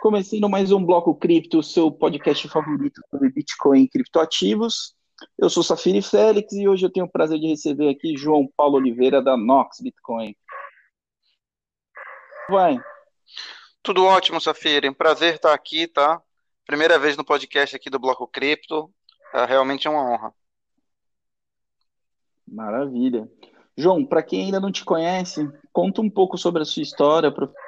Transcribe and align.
Começando 0.00 0.48
mais 0.48 0.70
um 0.70 0.84
Bloco 0.84 1.12
Cripto, 1.12 1.60
seu 1.60 1.90
podcast 1.90 2.48
favorito 2.48 3.00
sobre 3.10 3.30
Bitcoin 3.30 3.82
e 3.82 3.88
criptoativos. 3.88 4.94
Eu 5.36 5.50
sou 5.50 5.64
Safiri 5.64 6.00
Félix 6.00 6.52
e 6.52 6.68
hoje 6.68 6.86
eu 6.86 6.90
tenho 6.90 7.06
o 7.06 7.10
prazer 7.10 7.40
de 7.40 7.48
receber 7.48 7.88
aqui 7.88 8.16
João 8.16 8.48
Paulo 8.56 8.76
Oliveira 8.76 9.20
da 9.20 9.36
Nox 9.36 9.80
Bitcoin. 9.80 10.36
Vai. 12.48 12.78
Tudo 13.82 14.04
ótimo, 14.04 14.40
Safiri. 14.40 14.94
Prazer 14.94 15.34
estar 15.34 15.52
aqui, 15.52 15.88
tá? 15.88 16.22
Primeira 16.64 16.96
vez 16.96 17.16
no 17.16 17.24
podcast 17.24 17.74
aqui 17.74 17.90
do 17.90 17.98
Bloco 17.98 18.28
Cripto. 18.28 18.94
É, 19.34 19.44
realmente 19.46 19.88
é 19.88 19.90
uma 19.90 20.08
honra. 20.08 20.32
Maravilha. 22.46 23.28
João, 23.76 24.04
para 24.04 24.22
quem 24.22 24.44
ainda 24.44 24.60
não 24.60 24.70
te 24.70 24.84
conhece, 24.84 25.48
conta 25.72 26.00
um 26.00 26.10
pouco 26.10 26.38
sobre 26.38 26.62
a 26.62 26.64
sua 26.64 26.82
história, 26.82 27.30
a 27.30 27.58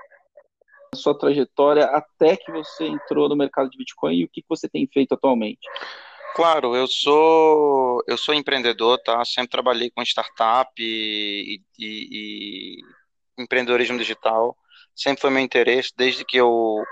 sua 0.95 1.17
trajetória 1.17 1.85
até 1.85 2.37
que 2.37 2.51
você 2.51 2.87
entrou 2.87 3.29
no 3.29 3.37
mercado 3.37 3.71
de 3.71 3.79
Bitcoin 3.79 4.17
e 4.17 4.25
o 4.25 4.29
que 4.29 4.45
você 4.49 4.69
tem 4.69 4.89
feito 4.93 5.15
atualmente. 5.15 5.61
Claro, 6.35 6.77
eu 6.77 6.87
sou 6.87 8.03
eu 8.07 8.17
sou 8.17 8.35
empreendedor, 8.35 8.99
tá? 8.99 9.25
Sempre 9.25 9.51
trabalhei 9.51 9.91
com 9.91 10.03
startup 10.03 10.71
e, 10.79 11.61
e, 11.79 12.79
e 13.39 13.43
empreendedorismo 13.43 13.99
digital. 13.99 14.57
Sempre 14.95 15.21
foi 15.21 15.31
meu 15.31 15.43
interesse 15.43 15.93
desde 15.97 16.25
que 16.25 16.37
eu 16.37 16.83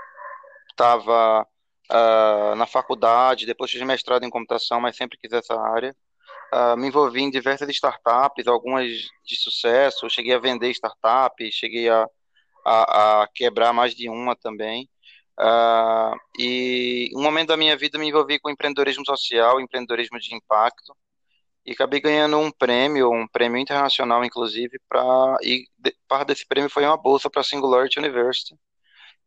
estava 0.71 1.41
uh, 1.41 1.45
ah, 1.89 2.53
na 2.55 2.65
faculdade, 2.65 3.45
depois 3.45 3.71
fiz 3.71 3.81
mestrado 3.81 4.23
em 4.23 4.29
computação, 4.29 4.79
mas 4.79 4.95
sempre 4.95 5.17
quis 5.17 5.31
essa 5.31 5.59
área. 5.59 5.95
Uh, 6.53 6.77
me 6.77 6.87
envolvi 6.87 7.21
em 7.21 7.29
diversas 7.29 7.69
startups, 7.69 8.47
algumas 8.47 8.87
de 9.25 9.35
sucesso. 9.35 10.09
Cheguei 10.09 10.33
a 10.33 10.39
vender 10.39 10.69
startups, 10.71 11.53
cheguei 11.53 11.89
a, 11.89 12.07
a, 12.65 13.23
a 13.23 13.27
quebrar 13.33 13.73
mais 13.73 13.93
de 13.95 14.09
uma 14.09 14.35
também. 14.35 14.89
Uh, 15.39 16.15
e 16.37 17.09
um 17.15 17.21
momento 17.21 17.49
da 17.49 17.57
minha 17.57 17.77
vida 17.77 17.97
me 17.97 18.07
envolvi 18.07 18.39
com 18.39 18.49
empreendedorismo 18.49 19.05
social, 19.05 19.61
empreendedorismo 19.61 20.19
de 20.19 20.35
impacto, 20.35 20.93
e 21.65 21.71
acabei 21.71 22.01
ganhando 22.01 22.37
um 22.37 22.51
prêmio, 22.51 23.11
um 23.11 23.27
prêmio 23.27 23.59
internacional, 23.59 24.23
inclusive, 24.25 24.79
para 24.89 25.37
e 25.43 25.65
parte 26.07 26.27
desse 26.27 26.45
prêmio 26.47 26.69
foi 26.69 26.83
uma 26.85 26.97
bolsa 26.97 27.29
para 27.29 27.41
a 27.41 27.43
Singularity 27.43 27.99
University, 27.99 28.55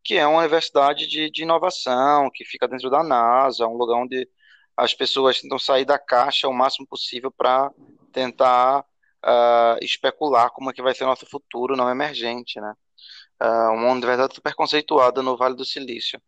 que 0.03 0.15
é 0.17 0.27
uma 0.27 0.39
universidade 0.39 1.07
de, 1.07 1.31
de 1.31 1.43
inovação, 1.43 2.29
que 2.33 2.45
fica 2.45 2.67
dentro 2.67 2.89
da 2.89 3.03
NASA, 3.03 3.67
um 3.67 3.77
lugar 3.77 3.97
onde 3.97 4.27
as 4.75 4.93
pessoas 4.93 5.39
tentam 5.39 5.59
sair 5.59 5.85
da 5.85 5.97
caixa 5.99 6.47
o 6.47 6.53
máximo 6.53 6.87
possível 6.87 7.31
para 7.31 7.71
tentar 8.11 8.81
uh, 8.81 9.77
especular 9.81 10.51
como 10.51 10.69
é 10.69 10.73
que 10.73 10.81
vai 10.81 10.93
ser 10.93 11.05
nosso 11.05 11.25
futuro 11.25 11.75
não 11.75 11.89
emergente, 11.89 12.59
né? 12.59 12.73
Uh, 13.43 13.73
uma 13.73 13.91
universidade 13.91 14.35
super 14.35 14.53
conceituada 14.55 15.21
no 15.21 15.35
Vale 15.35 15.55
do 15.55 15.65
Silício. 15.65 16.21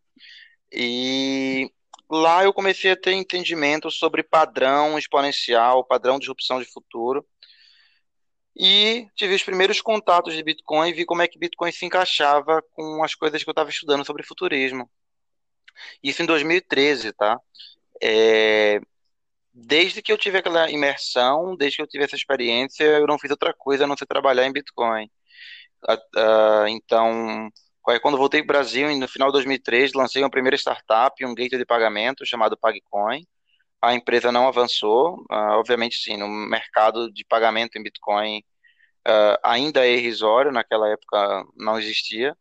E 0.70 1.70
lá 2.10 2.44
eu 2.44 2.52
comecei 2.52 2.90
a 2.90 2.96
ter 2.96 3.12
entendimento 3.12 3.90
sobre 3.90 4.22
padrão 4.22 4.98
exponencial, 4.98 5.84
padrão 5.84 6.14
de 6.14 6.20
disrupção 6.20 6.60
de 6.60 6.66
futuro. 6.66 7.26
E 8.54 9.06
tive 9.14 9.34
os 9.34 9.42
primeiros 9.42 9.80
contatos 9.80 10.34
de 10.34 10.42
Bitcoin 10.42 10.88
e 10.90 10.92
vi 10.92 11.04
como 11.04 11.22
é 11.22 11.28
que 11.28 11.38
Bitcoin 11.38 11.70
se 11.72 11.84
encaixava 11.84 12.62
com 12.72 13.04
as 13.04 13.14
coisas 13.14 13.42
que 13.42 13.48
eu 13.48 13.52
estava 13.52 13.70
estudando 13.70 14.04
sobre 14.04 14.22
futurismo. 14.22 14.90
Isso 16.02 16.22
em 16.22 16.26
2013, 16.26 17.12
tá? 17.12 17.38
É, 18.02 18.80
desde 19.52 20.02
que 20.02 20.12
eu 20.12 20.18
tive 20.18 20.38
aquela 20.38 20.70
imersão, 20.70 21.56
desde 21.56 21.76
que 21.76 21.82
eu 21.82 21.86
tive 21.86 22.04
essa 22.04 22.16
experiência, 22.16 22.84
eu 22.84 23.06
não 23.06 23.18
fiz 23.18 23.30
outra 23.30 23.54
coisa 23.54 23.84
a 23.84 23.86
não 23.86 23.96
ser 23.96 24.06
trabalhar 24.06 24.46
em 24.46 24.52
Bitcoin. 24.52 25.10
Uh, 25.88 26.66
então, 26.68 27.50
quando 28.02 28.18
voltei 28.18 28.42
para 28.42 28.56
o 28.56 28.58
Brasil, 28.58 28.96
no 28.98 29.08
final 29.08 29.28
de 29.28 29.34
2013, 29.34 29.92
lancei 29.96 30.22
uma 30.22 30.30
primeira 30.30 30.56
startup, 30.56 31.24
um 31.24 31.34
gateway 31.34 31.58
de 31.58 31.66
pagamento 31.66 32.26
chamado 32.26 32.56
PagCoin. 32.58 33.24
A 33.82 33.94
empresa 33.94 34.32
não 34.32 34.48
avançou, 34.48 35.16
uh, 35.30 35.58
obviamente 35.58 35.96
sim, 35.96 36.16
no 36.16 36.28
mercado 36.28 37.12
de 37.12 37.24
pagamento 37.24 37.78
em 37.78 37.82
Bitcoin 37.82 38.38
uh, 39.06 39.38
ainda 39.42 39.86
é 39.86 39.92
irrisório, 39.92 40.52
naquela 40.52 40.88
época 40.90 41.44
não 41.56 41.78
existia. 41.78 42.36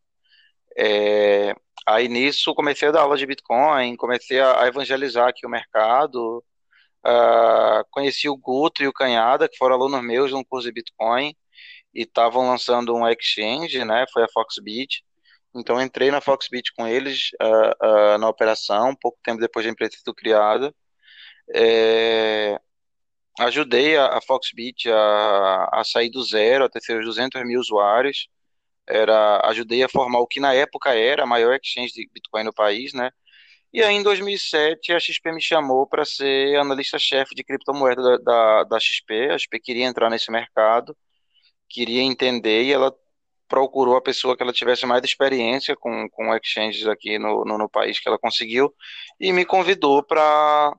É, 0.77 1.55
Aí 1.87 2.07
nisso 2.07 2.53
comecei 2.55 2.87
a 2.87 2.91
dar 2.91 3.01
aula 3.01 3.15
de 3.17 3.25
Bitcoin, 3.27 3.95
comecei 3.95 4.39
a, 4.39 4.67
evangelizar 4.67 5.27
aqui 5.29 5.45
o 5.45 5.49
mercado. 5.49 6.43
Uh, 7.05 7.85
conheci 7.91 8.27
o 8.27 8.35
Guto 8.37 8.83
e 8.83 8.87
o 8.87 8.93
Canhada, 8.93 9.47
que 9.47 9.57
foram 9.57 9.75
alunos 9.75 10.01
meus 10.03 10.31
no 10.31 10.43
curso 10.43 10.67
de 10.67 10.73
Bitcoin, 10.73 11.35
e 11.95 12.03
estavam 12.03 12.47
lançando 12.49 12.95
um 12.95 13.07
exchange, 13.07 13.83
né? 13.85 14.05
Foi 14.13 14.23
a 14.23 14.27
Foxbit. 14.33 15.03
Então 15.55 15.81
entrei 15.81 16.11
na 16.11 16.21
Foxbit 16.21 16.73
com 16.75 16.87
eles 16.87 17.29
uh, 17.41 18.15
uh, 18.15 18.17
na 18.19 18.27
operação, 18.29 18.95
pouco 18.95 19.17
tempo 19.23 19.39
depois 19.39 19.65
da 19.65 19.71
empresa 19.71 19.91
ter 19.91 19.97
sido 19.99 20.13
criada. 20.13 20.75
É, 21.53 22.59
ajudei 23.39 23.97
a, 23.97 24.17
a 24.17 24.21
Foxbit 24.21 24.89
a, 24.91 25.69
a 25.73 25.83
sair 25.83 26.09
do 26.09 26.23
zero, 26.23 26.65
a 26.65 26.69
ter 26.69 26.81
seus 26.81 27.05
200 27.05 27.43
mil 27.45 27.59
usuários 27.59 28.27
era 28.87 29.41
ajudei 29.49 29.83
a 29.83 29.89
formar 29.89 30.19
o 30.19 30.27
que 30.27 30.39
na 30.39 30.53
época 30.53 30.93
era 30.93 31.23
a 31.23 31.25
maior 31.25 31.55
exchange 31.55 31.93
de 31.93 32.09
Bitcoin 32.13 32.43
no 32.43 32.53
país, 32.53 32.93
né? 32.93 33.11
E 33.73 33.83
aí 33.83 33.95
em 33.95 34.03
2007 34.03 34.93
a 34.93 34.99
XP 34.99 35.31
me 35.33 35.41
chamou 35.41 35.87
para 35.87 36.05
ser 36.05 36.57
analista-chefe 36.57 37.35
de 37.35 37.43
criptomoeda 37.43 38.01
da, 38.01 38.17
da, 38.17 38.63
da, 38.65 38.79
XP. 38.79 39.31
A 39.31 39.37
XP 39.37 39.59
queria 39.59 39.85
entrar 39.85 40.09
nesse 40.09 40.31
mercado, 40.31 40.95
queria 41.69 42.01
entender 42.01 42.63
e 42.63 42.73
ela 42.73 42.93
procurou 43.47 43.95
a 43.95 44.01
pessoa 44.01 44.35
que 44.35 44.43
ela 44.43 44.53
tivesse 44.53 44.85
mais 44.85 45.03
experiência 45.03 45.75
com, 45.75 46.09
com 46.09 46.35
exchanges 46.35 46.87
aqui 46.87 47.19
no, 47.19 47.45
no, 47.45 47.57
no 47.57 47.69
país 47.69 47.99
que 47.99 48.07
ela 48.07 48.19
conseguiu 48.19 48.73
e 49.19 49.31
me 49.31 49.45
convidou 49.45 50.03
para 50.03 50.75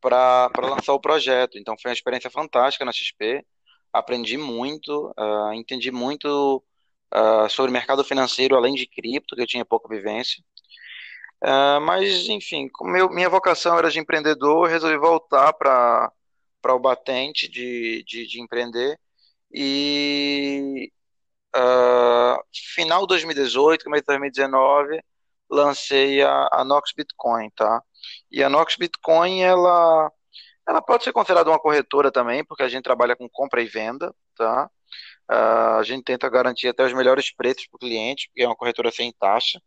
para 0.00 0.50
lançar 0.60 0.94
o 0.94 1.00
projeto. 1.00 1.58
Então 1.58 1.74
foi 1.80 1.90
uma 1.90 1.94
experiência 1.94 2.30
fantástica 2.30 2.84
na 2.84 2.92
XP 2.92 3.44
aprendi 3.92 4.36
muito, 4.36 5.12
uh, 5.18 5.52
entendi 5.52 5.90
muito 5.90 6.62
uh, 7.14 7.48
sobre 7.48 7.72
mercado 7.72 8.04
financeiro, 8.04 8.56
além 8.56 8.74
de 8.74 8.86
cripto, 8.86 9.34
que 9.34 9.42
eu 9.42 9.46
tinha 9.46 9.64
pouca 9.64 9.88
vivência. 9.88 10.42
Uh, 11.42 11.80
mas, 11.80 12.28
enfim, 12.28 12.68
como 12.68 12.90
meu, 12.90 13.08
minha 13.10 13.28
vocação 13.28 13.78
era 13.78 13.90
de 13.90 13.98
empreendedor, 13.98 14.68
resolvi 14.68 14.96
voltar 14.98 15.52
para 15.52 16.12
o 16.64 16.78
batente 16.78 17.48
de, 17.48 18.04
de, 18.04 18.26
de, 18.26 18.40
empreender. 18.40 18.98
E 19.52 20.90
final 22.74 23.02
de 23.02 23.08
2018, 23.08 23.84
começo 23.84 24.02
de 24.02 24.06
2019, 24.06 25.00
lancei 25.50 26.22
a, 26.22 26.48
a 26.52 26.64
Nox 26.64 26.92
Bitcoin, 26.96 27.50
tá? 27.50 27.82
E 28.30 28.42
a 28.42 28.48
Nox 28.48 28.76
Bitcoin, 28.76 29.42
ela 29.42 30.10
ela 30.68 30.82
pode 30.82 31.02
ser 31.02 31.12
considerada 31.12 31.48
uma 31.50 31.58
corretora 31.58 32.12
também, 32.12 32.44
porque 32.44 32.62
a 32.62 32.68
gente 32.68 32.84
trabalha 32.84 33.16
com 33.16 33.26
compra 33.30 33.62
e 33.62 33.66
venda, 33.66 34.14
tá? 34.36 34.70
Uh, 35.30 35.78
a 35.78 35.82
gente 35.82 36.04
tenta 36.04 36.28
garantir 36.28 36.68
até 36.68 36.84
os 36.84 36.92
melhores 36.92 37.34
preços 37.34 37.66
para 37.66 37.76
o 37.76 37.80
cliente, 37.80 38.28
porque 38.28 38.42
é 38.42 38.46
uma 38.46 38.56
corretora 38.56 38.90
sem 38.90 39.12
taxa. 39.18 39.58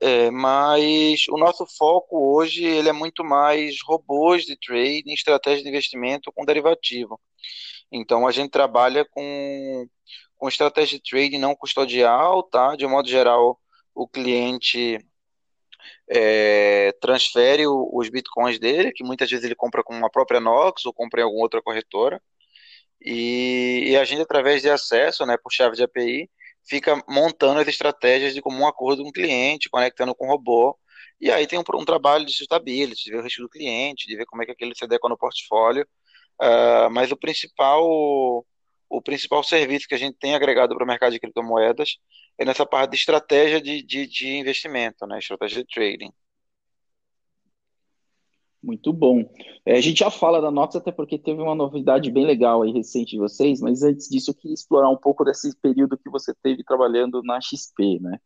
É, 0.00 0.30
mas 0.30 1.26
o 1.28 1.36
nosso 1.38 1.64
foco 1.78 2.34
hoje 2.36 2.64
ele 2.64 2.88
é 2.88 2.92
muito 2.92 3.24
mais 3.24 3.76
robôs 3.84 4.44
de 4.44 4.56
trading, 4.56 5.12
estratégia 5.12 5.62
de 5.62 5.68
investimento 5.68 6.32
com 6.32 6.44
derivativo. 6.44 7.20
Então 7.90 8.26
a 8.26 8.32
gente 8.32 8.50
trabalha 8.50 9.04
com, 9.04 9.88
com 10.36 10.48
estratégia 10.48 10.98
de 10.98 11.04
trading 11.04 11.38
não 11.38 11.54
custodial, 11.54 12.42
tá? 12.42 12.76
De 12.76 12.86
modo 12.86 13.08
geral, 13.08 13.60
o 13.94 14.08
cliente 14.08 14.98
é, 16.08 16.92
transfere 17.00 17.66
o, 17.66 17.90
os 17.92 18.08
bitcoins 18.08 18.58
dele, 18.58 18.92
que 18.92 19.04
muitas 19.04 19.30
vezes 19.30 19.44
ele 19.44 19.54
compra 19.54 19.82
com 19.82 19.94
uma 19.94 20.10
própria 20.10 20.40
Nox 20.40 20.84
ou 20.86 20.92
compra 20.92 21.20
em 21.20 21.24
alguma 21.24 21.42
outra 21.42 21.62
corretora, 21.62 22.20
e, 23.00 23.90
e 23.90 23.96
a 23.96 24.04
gente, 24.04 24.22
através 24.22 24.62
de 24.62 24.70
acesso, 24.70 25.24
né, 25.26 25.36
por 25.36 25.52
chave 25.52 25.76
de 25.76 25.82
API, 25.84 26.30
fica 26.68 27.02
montando 27.08 27.60
as 27.60 27.68
estratégias 27.68 28.34
de 28.34 28.42
comum 28.42 28.66
acordo 28.66 29.02
com 29.02 29.10
o 29.10 29.12
cliente, 29.12 29.68
conectando 29.70 30.14
com 30.14 30.26
o 30.26 30.28
robô, 30.30 30.76
e 31.20 31.30
aí 31.30 31.46
tem 31.46 31.58
um, 31.58 31.62
um 31.76 31.84
trabalho 31.84 32.24
de 32.26 32.32
sustainability, 32.32 33.04
de 33.04 33.10
ver 33.12 33.18
o 33.18 33.22
risco 33.22 33.42
do 33.42 33.48
cliente, 33.48 34.06
de 34.06 34.16
ver 34.16 34.26
como 34.26 34.42
é 34.42 34.46
que 34.46 34.52
aquele 34.52 34.74
se 34.74 34.84
adequa 34.84 35.08
no 35.08 35.16
portfólio, 35.18 35.86
uh, 36.40 36.90
mas 36.90 37.10
o 37.12 37.16
principal 37.16 38.44
o 38.88 39.02
principal 39.02 39.42
serviço 39.42 39.88
que 39.88 39.94
a 39.94 39.98
gente 39.98 40.16
tem 40.16 40.34
agregado 40.34 40.74
para 40.74 40.84
o 40.84 40.86
mercado 40.86 41.12
de 41.12 41.20
criptomoedas 41.20 41.98
é 42.38 42.44
nessa 42.44 42.64
parte 42.64 42.90
de 42.90 42.96
estratégia 42.96 43.60
de, 43.60 43.82
de, 43.82 44.06
de 44.06 44.36
investimento, 44.36 45.06
né? 45.06 45.18
estratégia 45.18 45.64
de 45.64 45.68
trading. 45.68 46.12
Muito 48.62 48.92
bom. 48.92 49.22
É, 49.64 49.76
a 49.76 49.80
gente 49.80 49.98
já 49.98 50.10
fala 50.10 50.40
da 50.40 50.50
Nox 50.50 50.74
até 50.74 50.90
porque 50.90 51.18
teve 51.18 51.40
uma 51.40 51.54
novidade 51.54 52.10
bem 52.10 52.26
legal 52.26 52.62
aí 52.62 52.72
recente 52.72 53.12
de 53.12 53.18
vocês, 53.18 53.60
mas 53.60 53.82
antes 53.82 54.08
disso 54.08 54.30
eu 54.30 54.34
queria 54.34 54.54
explorar 54.54 54.90
um 54.90 54.96
pouco 54.96 55.24
desse 55.24 55.56
período 55.60 55.96
que 55.96 56.10
você 56.10 56.34
teve 56.42 56.64
trabalhando 56.64 57.22
na 57.22 57.40
XP, 57.40 58.00
né? 58.00 58.18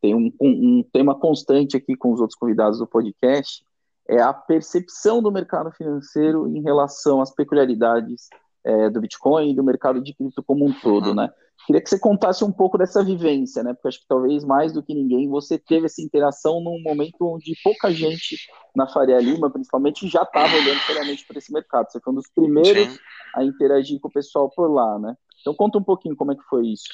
Tem 0.00 0.14
um, 0.14 0.32
um, 0.40 0.78
um 0.78 0.82
tema 0.92 1.18
constante 1.18 1.76
aqui 1.76 1.96
com 1.96 2.12
os 2.12 2.20
outros 2.20 2.38
convidados 2.38 2.78
do 2.78 2.86
podcast, 2.86 3.64
é 4.08 4.20
a 4.20 4.32
percepção 4.32 5.22
do 5.22 5.30
mercado 5.30 5.70
financeiro 5.72 6.48
em 6.48 6.62
relação 6.62 7.20
às 7.20 7.34
peculiaridades 7.34 8.28
é, 8.64 8.88
do 8.90 9.00
Bitcoin 9.00 9.50
e 9.50 9.54
do 9.54 9.62
mercado 9.62 10.02
de 10.02 10.14
cripto 10.14 10.42
como 10.42 10.66
um 10.66 10.72
todo, 10.72 11.14
né? 11.14 11.30
Queria 11.66 11.82
que 11.82 11.90
você 11.90 11.98
contasse 11.98 12.42
um 12.42 12.50
pouco 12.50 12.78
dessa 12.78 13.04
vivência, 13.04 13.62
né? 13.62 13.74
Porque 13.74 13.88
acho 13.88 14.00
que 14.00 14.08
talvez 14.08 14.42
mais 14.42 14.72
do 14.72 14.82
que 14.82 14.94
ninguém 14.94 15.28
você 15.28 15.58
teve 15.58 15.86
essa 15.86 16.00
interação 16.00 16.60
num 16.62 16.80
momento 16.82 17.16
onde 17.20 17.52
pouca 17.62 17.90
gente 17.90 18.38
na 18.74 18.88
Faria 18.88 19.18
Lima, 19.18 19.50
principalmente, 19.50 20.08
já 20.08 20.22
estava 20.22 20.54
olhando 20.56 20.80
seriamente 20.80 21.26
para 21.26 21.38
esse 21.38 21.52
mercado. 21.52 21.90
Você 21.90 22.00
foi 22.00 22.12
um 22.12 22.16
dos 22.16 22.30
primeiros 22.34 22.94
Sim. 22.94 22.98
a 23.34 23.44
interagir 23.44 24.00
com 24.00 24.08
o 24.08 24.12
pessoal 24.12 24.48
por 24.50 24.68
lá, 24.68 24.98
né? 24.98 25.14
Então 25.42 25.54
conta 25.54 25.76
um 25.76 25.84
pouquinho 25.84 26.16
como 26.16 26.32
é 26.32 26.36
que 26.36 26.42
foi 26.44 26.68
isso. 26.68 26.84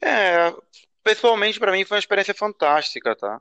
É, 0.00 0.54
pessoalmente 1.02 1.58
para 1.58 1.72
mim 1.72 1.84
foi 1.84 1.96
uma 1.96 2.00
experiência 2.00 2.34
fantástica, 2.34 3.16
tá? 3.16 3.40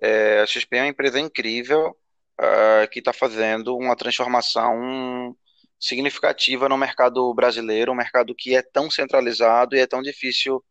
É, 0.00 0.40
a 0.40 0.46
XP 0.46 0.76
é 0.76 0.82
uma 0.82 0.88
empresa 0.88 1.18
incrível 1.18 1.96
uh, 2.40 2.88
que 2.90 3.00
está 3.00 3.12
fazendo 3.12 3.76
uma 3.76 3.96
transformação 3.96 5.36
significativa 5.78 6.68
no 6.68 6.76
mercado 6.76 7.32
brasileiro, 7.34 7.92
um 7.92 7.96
mercado 7.96 8.34
que 8.34 8.54
é 8.56 8.62
tão 8.62 8.90
centralizado 8.90 9.76
e 9.76 9.80
é 9.80 9.86
tão 9.86 10.02
difícil 10.02 10.64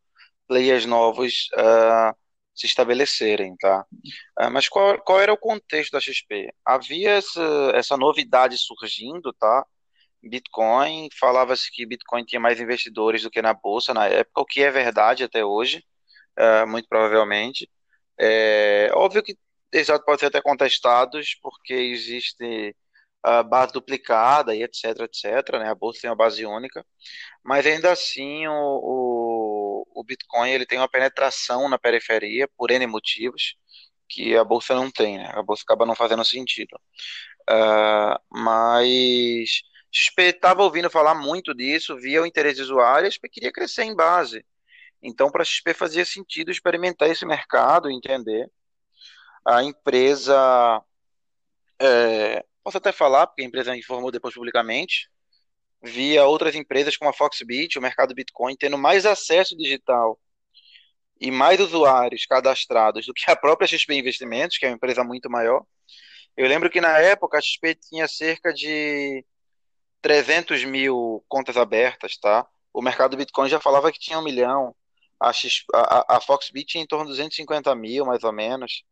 players 0.47 0.85
novos 0.85 1.49
uh, 1.53 2.15
se 2.55 2.65
estabelecerem, 2.65 3.55
tá? 3.57 3.85
Uh, 4.39 4.51
mas 4.51 4.67
qual, 4.67 4.99
qual, 5.01 5.21
era 5.21 5.33
o 5.33 5.37
contexto 5.37 5.91
da 5.93 6.01
XP? 6.01 6.53
Havia 6.65 7.11
essa, 7.11 7.71
essa 7.73 7.97
novidade 7.97 8.57
surgindo, 8.57 9.33
tá? 9.33 9.65
Bitcoin, 10.21 11.09
falava-se 11.17 11.71
que 11.71 11.85
Bitcoin 11.85 12.25
tinha 12.25 12.39
mais 12.39 12.59
investidores 12.59 13.21
do 13.21 13.29
que 13.29 13.41
na 13.41 13.53
bolsa 13.53 13.93
na 13.93 14.07
época, 14.07 14.41
o 14.41 14.45
que 14.45 14.61
é 14.61 14.71
verdade 14.71 15.23
até 15.23 15.45
hoje, 15.45 15.85
muito 16.67 16.87
provavelmente. 16.89 17.69
É, 18.19 18.89
óbvio 18.93 19.23
que 19.23 19.37
esses 19.71 19.87
dados 19.87 20.05
podem 20.05 20.19
ser 20.19 20.25
até 20.27 20.41
contestados, 20.41 21.35
porque 21.41 21.73
existe 21.73 22.75
a 23.23 23.43
base 23.43 23.73
duplicada 23.73 24.55
e 24.55 24.63
etc, 24.63 25.01
etc, 25.01 25.59
né? 25.59 25.69
A 25.69 25.75
bolsa 25.75 26.01
tem 26.01 26.09
uma 26.09 26.15
base 26.15 26.45
única, 26.45 26.85
mas 27.43 27.65
ainda 27.65 27.91
assim 27.91 28.47
o, 28.47 28.53
o, 28.53 29.87
o 30.01 30.03
Bitcoin 30.03 30.49
ele 30.51 30.65
tem 30.65 30.77
uma 30.77 30.89
penetração 30.89 31.67
na 31.69 31.77
periferia 31.79 32.47
por 32.57 32.71
N 32.71 32.87
motivos 32.87 33.55
que 34.09 34.35
a 34.35 34.43
bolsa 34.43 34.73
não 34.75 34.89
tem, 34.91 35.17
né? 35.17 35.31
A 35.33 35.43
bolsa 35.43 35.63
acaba 35.63 35.85
não 35.85 35.95
fazendo 35.95 36.23
sentido. 36.25 36.79
Uh, 37.49 38.19
mas 38.31 39.61
estava 40.17 40.63
ouvindo 40.63 40.89
falar 40.89 41.15
muito 41.15 41.53
disso, 41.53 41.97
via 41.97 42.21
o 42.21 42.25
interesse 42.25 42.59
dos 42.59 42.69
usuários, 42.69 43.15
XP 43.15 43.29
queria 43.29 43.51
crescer 43.51 43.83
em 43.83 43.95
base. 43.95 44.45
Então, 45.01 45.31
para 45.31 45.41
a 45.43 45.45
XP 45.45 45.73
fazia 45.73 46.05
sentido 46.05 46.51
experimentar 46.51 47.09
esse 47.09 47.25
mercado, 47.25 47.89
entender. 47.89 48.49
A 49.47 49.63
empresa 49.63 50.83
é, 51.79 52.44
Posso 52.67 52.79
até 52.79 52.91
falar, 52.91 53.27
porque 53.27 53.41
a 53.41 53.45
empresa 53.45 53.77
informou 53.77 54.11
depois 54.11 54.33
publicamente, 54.33 55.09
via 55.81 56.25
outras 56.25 56.53
empresas 56.53 56.97
como 56.97 57.09
a 57.09 57.13
Foxbit, 57.13 57.79
o 57.79 57.81
mercado 57.81 58.13
Bitcoin, 58.13 58.57
tendo 58.57 58.77
mais 58.77 59.05
acesso 59.05 59.55
digital 59.55 60.19
e 61.21 61.31
mais 61.31 61.61
usuários 61.61 62.25
cadastrados 62.25 63.05
do 63.05 63.13
que 63.13 63.31
a 63.31 63.38
própria 63.38 63.65
XP 63.69 63.94
Investimentos, 63.95 64.57
que 64.57 64.65
é 64.65 64.69
uma 64.69 64.75
empresa 64.75 65.01
muito 65.01 65.29
maior. 65.29 65.65
Eu 66.35 66.45
lembro 66.50 66.69
que 66.69 66.81
na 66.81 67.00
época 67.00 67.38
a 67.38 67.41
XP 67.41 67.75
tinha 67.75 68.05
cerca 68.05 68.53
de 68.53 69.25
300 70.01 70.65
mil 70.65 71.23
contas 71.29 71.55
abertas, 71.55 72.17
tá? 72.17 72.45
O 72.73 72.81
mercado 72.81 73.15
Bitcoin 73.15 73.47
já 73.47 73.61
falava 73.61 73.93
que 73.93 74.00
tinha 74.00 74.19
um 74.19 74.23
milhão. 74.23 74.75
A, 75.17 75.31
X, 75.31 75.63
a, 75.73 76.17
a 76.17 76.21
Foxbit 76.21 76.65
tinha 76.67 76.83
em 76.83 76.88
torno 76.88 77.05
de 77.05 77.11
250 77.11 77.73
mil, 77.75 78.05
mais 78.05 78.25
ou 78.25 78.33
menos. 78.33 78.83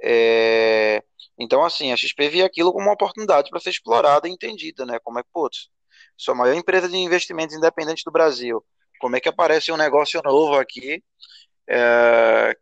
É, 0.00 1.02
então, 1.38 1.64
assim, 1.64 1.92
a 1.92 1.96
XP 1.96 2.28
via 2.28 2.46
aquilo 2.46 2.72
como 2.72 2.86
uma 2.86 2.94
oportunidade 2.94 3.50
para 3.50 3.60
ser 3.60 3.70
explorada 3.70 4.28
e 4.28 4.32
entendida, 4.32 4.86
né? 4.86 4.98
Como 5.00 5.18
é 5.18 5.22
que, 5.22 5.28
putz, 5.32 5.68
sou 6.16 6.32
a 6.32 6.36
maior 6.36 6.54
empresa 6.54 6.88
de 6.88 6.96
investimentos 6.96 7.56
independentes 7.56 8.04
do 8.04 8.12
Brasil. 8.12 8.64
Como 9.00 9.16
é 9.16 9.20
que 9.20 9.28
aparece 9.28 9.72
um 9.72 9.76
negócio 9.76 10.20
novo 10.22 10.54
aqui 10.56 11.02
é, 11.68 12.56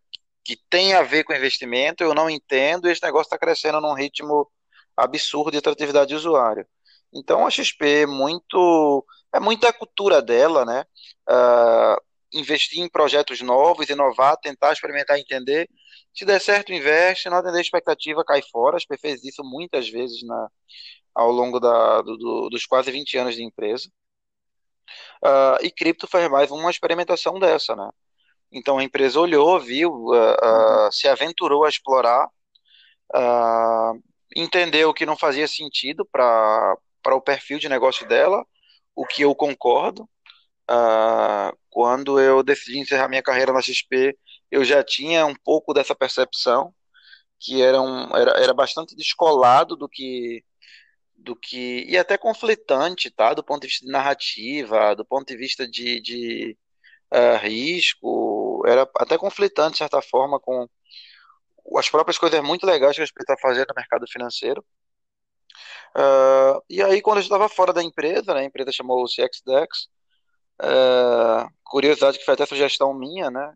que 0.44 0.56
tem 0.70 0.94
a 0.94 1.02
ver 1.02 1.24
com 1.24 1.34
investimento? 1.34 2.02
Eu 2.02 2.14
não 2.14 2.30
entendo 2.30 2.88
e 2.88 2.92
esse 2.92 3.02
negócio 3.02 3.26
está 3.26 3.38
crescendo 3.38 3.80
num 3.80 3.94
ritmo 3.94 4.50
absurdo 4.96 5.50
de 5.50 5.58
atratividade 5.58 6.08
de 6.08 6.14
usuário. 6.14 6.66
Então, 7.12 7.46
a 7.46 7.50
XP 7.50 8.02
é 8.02 8.06
muito 8.06 9.04
é 9.32 9.40
muita 9.40 9.72
cultura 9.72 10.20
dela, 10.22 10.64
né? 10.64 10.84
Uh, 11.28 12.00
investir 12.32 12.80
em 12.82 12.88
projetos 12.88 13.40
novos, 13.40 13.88
inovar, 13.88 14.36
tentar 14.36 14.72
experimentar, 14.72 15.18
entender 15.18 15.68
se 16.12 16.24
der 16.24 16.40
certo, 16.40 16.72
investe, 16.72 17.30
não 17.30 17.38
atender 17.38 17.58
a 17.58 17.60
expectativa, 17.60 18.24
cai 18.24 18.42
fora. 18.42 18.76
A 18.76 18.80
SP 18.80 18.98
fez 18.98 19.24
isso 19.24 19.42
muitas 19.44 19.88
vezes 19.88 20.22
na, 20.22 20.48
ao 21.14 21.30
longo 21.30 21.60
da, 21.60 22.02
do, 22.02 22.48
dos 22.50 22.66
quase 22.66 22.90
20 22.90 23.18
anos 23.18 23.34
de 23.34 23.44
empresa. 23.44 23.88
Uh, 25.22 25.62
e 25.62 25.70
cripto 25.70 26.06
faz 26.06 26.28
mais 26.30 26.50
uma 26.50 26.70
experimentação 26.70 27.38
dessa, 27.38 27.76
né? 27.76 27.88
Então 28.52 28.78
a 28.78 28.84
empresa 28.84 29.20
olhou, 29.20 29.60
viu, 29.60 29.92
uh, 29.92 30.88
uh, 30.88 30.92
se 30.92 31.06
aventurou 31.06 31.64
a 31.64 31.68
explorar, 31.68 32.28
entendeu 34.34 34.94
que 34.94 35.06
não 35.06 35.16
fazia 35.16 35.46
sentido 35.48 36.06
para 36.06 36.76
o 37.12 37.20
perfil 37.20 37.58
de 37.58 37.68
negócio 37.68 38.06
dela, 38.08 38.44
o 38.94 39.06
que 39.06 39.22
eu 39.22 39.34
concordo. 39.34 40.08
quando 41.70 42.20
eu 42.20 42.42
decidi 42.42 42.78
encerrar 42.78 43.08
minha 43.08 43.22
carreira 43.22 43.52
na 43.52 43.62
XP, 43.62 44.16
eu 44.50 44.64
já 44.64 44.82
tinha 44.84 45.26
um 45.26 45.34
pouco 45.34 45.72
dessa 45.74 45.94
percepção 45.94 46.74
que 47.38 47.62
era, 47.62 47.80
um, 47.80 48.16
era, 48.16 48.32
era 48.42 48.54
bastante 48.54 48.94
descolado 48.96 49.76
do 49.76 49.88
que 49.88 50.44
do 51.16 51.36
que 51.36 51.84
e 51.88 51.98
até 51.98 52.16
conflitante, 52.18 53.10
tá? 53.10 53.34
Do 53.34 53.44
ponto 53.44 53.62
de 53.62 53.68
vista 53.68 53.84
de 53.86 53.92
narrativa, 53.92 54.94
do 54.96 55.04
ponto 55.04 55.28
de 55.28 55.36
vista 55.36 55.68
de, 55.68 56.00
de 56.00 56.58
uh, 57.12 57.36
risco, 57.42 58.62
era 58.66 58.88
até 58.96 59.18
conflitante 59.18 59.72
de 59.72 59.78
certa 59.78 60.00
forma 60.02 60.40
com 60.40 60.66
as 61.76 61.88
próprias 61.90 62.18
coisas 62.18 62.40
muito 62.42 62.66
legais 62.66 62.96
que 62.96 63.02
a 63.02 63.04
gente 63.04 63.14
está 63.18 63.36
fazendo 63.38 63.68
no 63.68 63.74
mercado 63.76 64.06
financeiro. 64.08 64.64
Uh, 65.96 66.62
e 66.68 66.82
aí, 66.82 67.02
quando 67.02 67.18
eu 67.18 67.22
estava 67.22 67.48
fora 67.48 67.72
da 67.72 67.82
empresa, 67.82 68.32
né, 68.34 68.40
a 68.40 68.44
empresa 68.44 68.72
chamou 68.72 69.02
o 69.02 69.06
CXDEX, 69.08 69.88
uh, 70.62 71.50
curiosidade 71.64 72.18
que 72.18 72.24
foi 72.24 72.34
até 72.34 72.46
sugestão 72.46 72.94
minha, 72.94 73.30
né? 73.30 73.54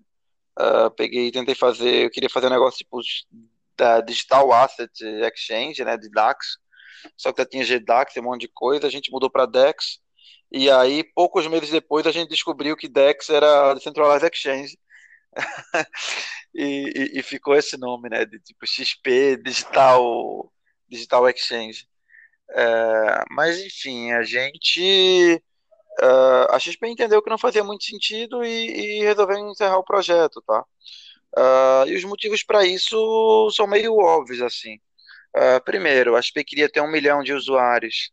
Uh, 0.59 0.91
peguei, 0.97 1.33
tentei 1.33 1.55
fazer, 1.55 2.05
eu 2.05 2.11
queria 2.11 2.31
fazer 2.31 2.47
um 2.47 2.51
negócio 2.51 2.79
tipo 2.79 3.01
da 3.77 4.01
Digital 4.01 4.53
Asset 4.53 4.93
Exchange, 5.03 5.85
né, 5.85 5.97
de 5.97 6.09
DAX, 6.11 6.59
só 7.17 7.33
que 7.33 7.43
já 7.43 7.47
tinha 7.47 7.65
GDAX, 7.65 8.17
um 8.17 8.23
monte 8.23 8.43
de 8.43 8.49
coisa, 8.49 8.87
a 8.87 8.91
gente 8.91 9.11
mudou 9.11 9.29
para 9.29 9.47
DEX, 9.47 9.99
e 10.53 10.71
aí, 10.71 11.03
poucos 11.03 11.47
meses 11.49 11.71
depois, 11.71 12.07
a 12.07 12.13
gente 12.13 12.29
descobriu 12.29 12.77
que 12.77 12.89
DEX 12.89 13.29
era 13.31 13.75
Decentralized 13.75 14.31
Exchange, 14.33 14.79
e, 16.55 16.93
e, 17.15 17.19
e, 17.19 17.23
ficou 17.23 17.57
esse 17.57 17.77
nome, 17.77 18.09
né, 18.09 18.25
de 18.25 18.39
tipo 18.39 18.65
XP 18.65 19.37
Digital, 19.39 20.53
Digital 20.89 21.29
Exchange. 21.29 21.87
É, 22.51 23.25
mas, 23.31 23.59
enfim, 23.59 24.13
a 24.13 24.23
gente 24.23 25.43
Uh, 26.03 26.51
a 26.51 26.59
XP 26.59 26.89
entendeu 26.89 27.23
que 27.23 27.31
não 27.31 27.39
fazia 27.39 27.63
muito 27.63 27.85
sentido 27.85 28.45
e, 28.45 29.01
e 29.01 29.05
resolveu 29.05 29.39
encerrar 29.39 29.79
o 29.79 29.85
projeto, 29.85 30.43
tá? 30.43 30.65
Uh, 31.37 31.89
e 31.89 31.97
os 31.97 32.05
motivos 32.05 32.43
para 32.43 32.65
isso 32.65 33.51
são 33.53 33.67
meio 33.67 33.97
óbvios, 33.97 34.43
assim. 34.43 34.77
Uh, 35.37 35.63
primeiro, 35.65 36.17
a 36.17 36.23
XP 36.23 36.45
queria 36.45 36.69
ter 36.69 36.81
um 36.81 36.91
milhão 36.91 37.23
de 37.23 37.33
usuários. 37.33 38.11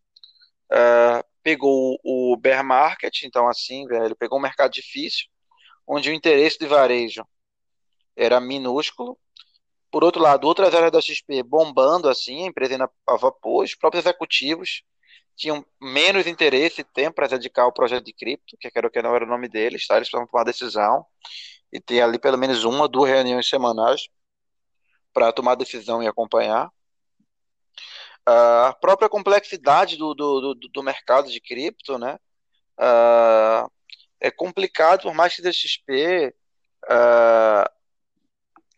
pegou 1.44 2.00
o 2.04 2.38
bear 2.38 2.64
market, 2.64 3.24
então 3.24 3.48
assim, 3.48 3.86
velho, 3.88 4.16
pegou 4.16 4.38
um 4.38 4.42
mercado 4.42 4.72
difícil, 4.72 5.26
onde 5.88 6.10
o 6.10 6.14
interesse 6.14 6.60
de 6.60 6.68
varejo 6.68 7.26
era 8.16 8.40
minúsculo. 8.40 9.18
Por 9.92 10.04
outro 10.04 10.22
lado, 10.22 10.48
outras 10.48 10.74
áreas 10.74 10.92
da 10.92 11.02
XP 11.02 11.44
bombando, 11.44 12.08
assim, 12.10 12.44
a 12.44 12.48
empresa 12.48 12.74
ainda 12.76 12.90
a 13.08 13.18
vapor, 13.18 13.64
os 13.66 13.76
próprios 13.76 14.06
executivos 14.06 14.84
tinham 15.42 15.66
menos 15.82 16.28
interesse 16.28 16.82
e 16.82 16.84
tempo 16.84 17.16
para 17.16 17.28
dedicar 17.28 17.64
ao 17.64 17.74
projeto 17.74 18.06
de 18.06 18.14
cripto, 18.14 18.56
que 18.60 18.70
quero 18.70 18.92
que 18.92 19.02
não 19.02 19.16
era 19.16 19.26
o 19.26 19.28
nome 19.28 19.50
deles, 19.50 19.88
tá? 19.88 19.96
Eles 19.96 20.08
precisavam 20.08 20.28
tomar 20.28 20.44
decisão 20.44 21.04
e 21.74 21.82
ter 21.82 22.02
ali 22.02 22.20
pelo 22.20 22.38
menos 22.38 22.64
uma, 22.64 22.88
duas 22.88 23.10
reuniões 23.10 23.50
semanais 23.50 24.08
para 25.12 25.32
tomar 25.34 25.56
decisão 25.56 26.04
e 26.04 26.08
acompanhar. 26.08 26.70
a 28.24 28.78
própria 28.80 29.10
complexidade 29.10 29.98
do, 29.98 30.14
do, 30.14 30.54
do, 30.54 30.70
do, 30.70 30.84
mercado 30.84 31.32
de 31.32 31.42
cripto, 31.42 31.98
né? 31.98 32.20
Uh, 32.78 33.72
é 34.20 34.30
complicado, 34.30 35.04
por 35.04 35.16
mais 35.16 35.36
que 35.36 35.42
da 35.42 35.52
XP 35.52 36.36
uh, 36.86 37.68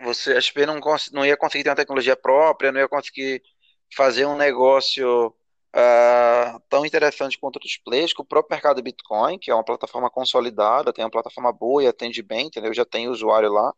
você, 0.02 0.34
a 0.34 0.42
XP 0.42 0.66
não, 0.66 0.80
não 1.12 1.26
ia 1.26 1.36
conseguir 1.36 1.66
ter 1.66 1.70
uma 1.72 1.76
tecnologia 1.76 2.16
própria, 2.16 2.72
não 2.72 2.80
ia 2.80 2.88
conseguir 2.88 3.44
fazer 3.94 4.26
um 4.26 4.38
negócio 4.38 5.36
uh, 5.76 6.60
tão 6.70 6.86
interessante 6.86 7.38
quanto 7.38 7.58
outros 7.58 7.78
players, 7.78 8.14
que 8.14 8.22
o 8.22 8.26
próprio 8.26 8.56
mercado 8.56 8.82
Bitcoin, 8.82 9.40
que 9.40 9.52
é 9.52 9.54
uma 9.54 9.64
plataforma 9.64 10.10
consolidada, 10.10 10.94
tem 10.94 11.04
uma 11.04 11.12
plataforma 11.12 11.52
boa 11.52 11.84
e 11.84 11.88
atende 11.88 12.22
bem, 12.22 12.48
entendeu? 12.48 12.74
Já 12.74 12.86
tem 12.86 13.10
usuário 13.10 13.52
lá. 13.52 13.74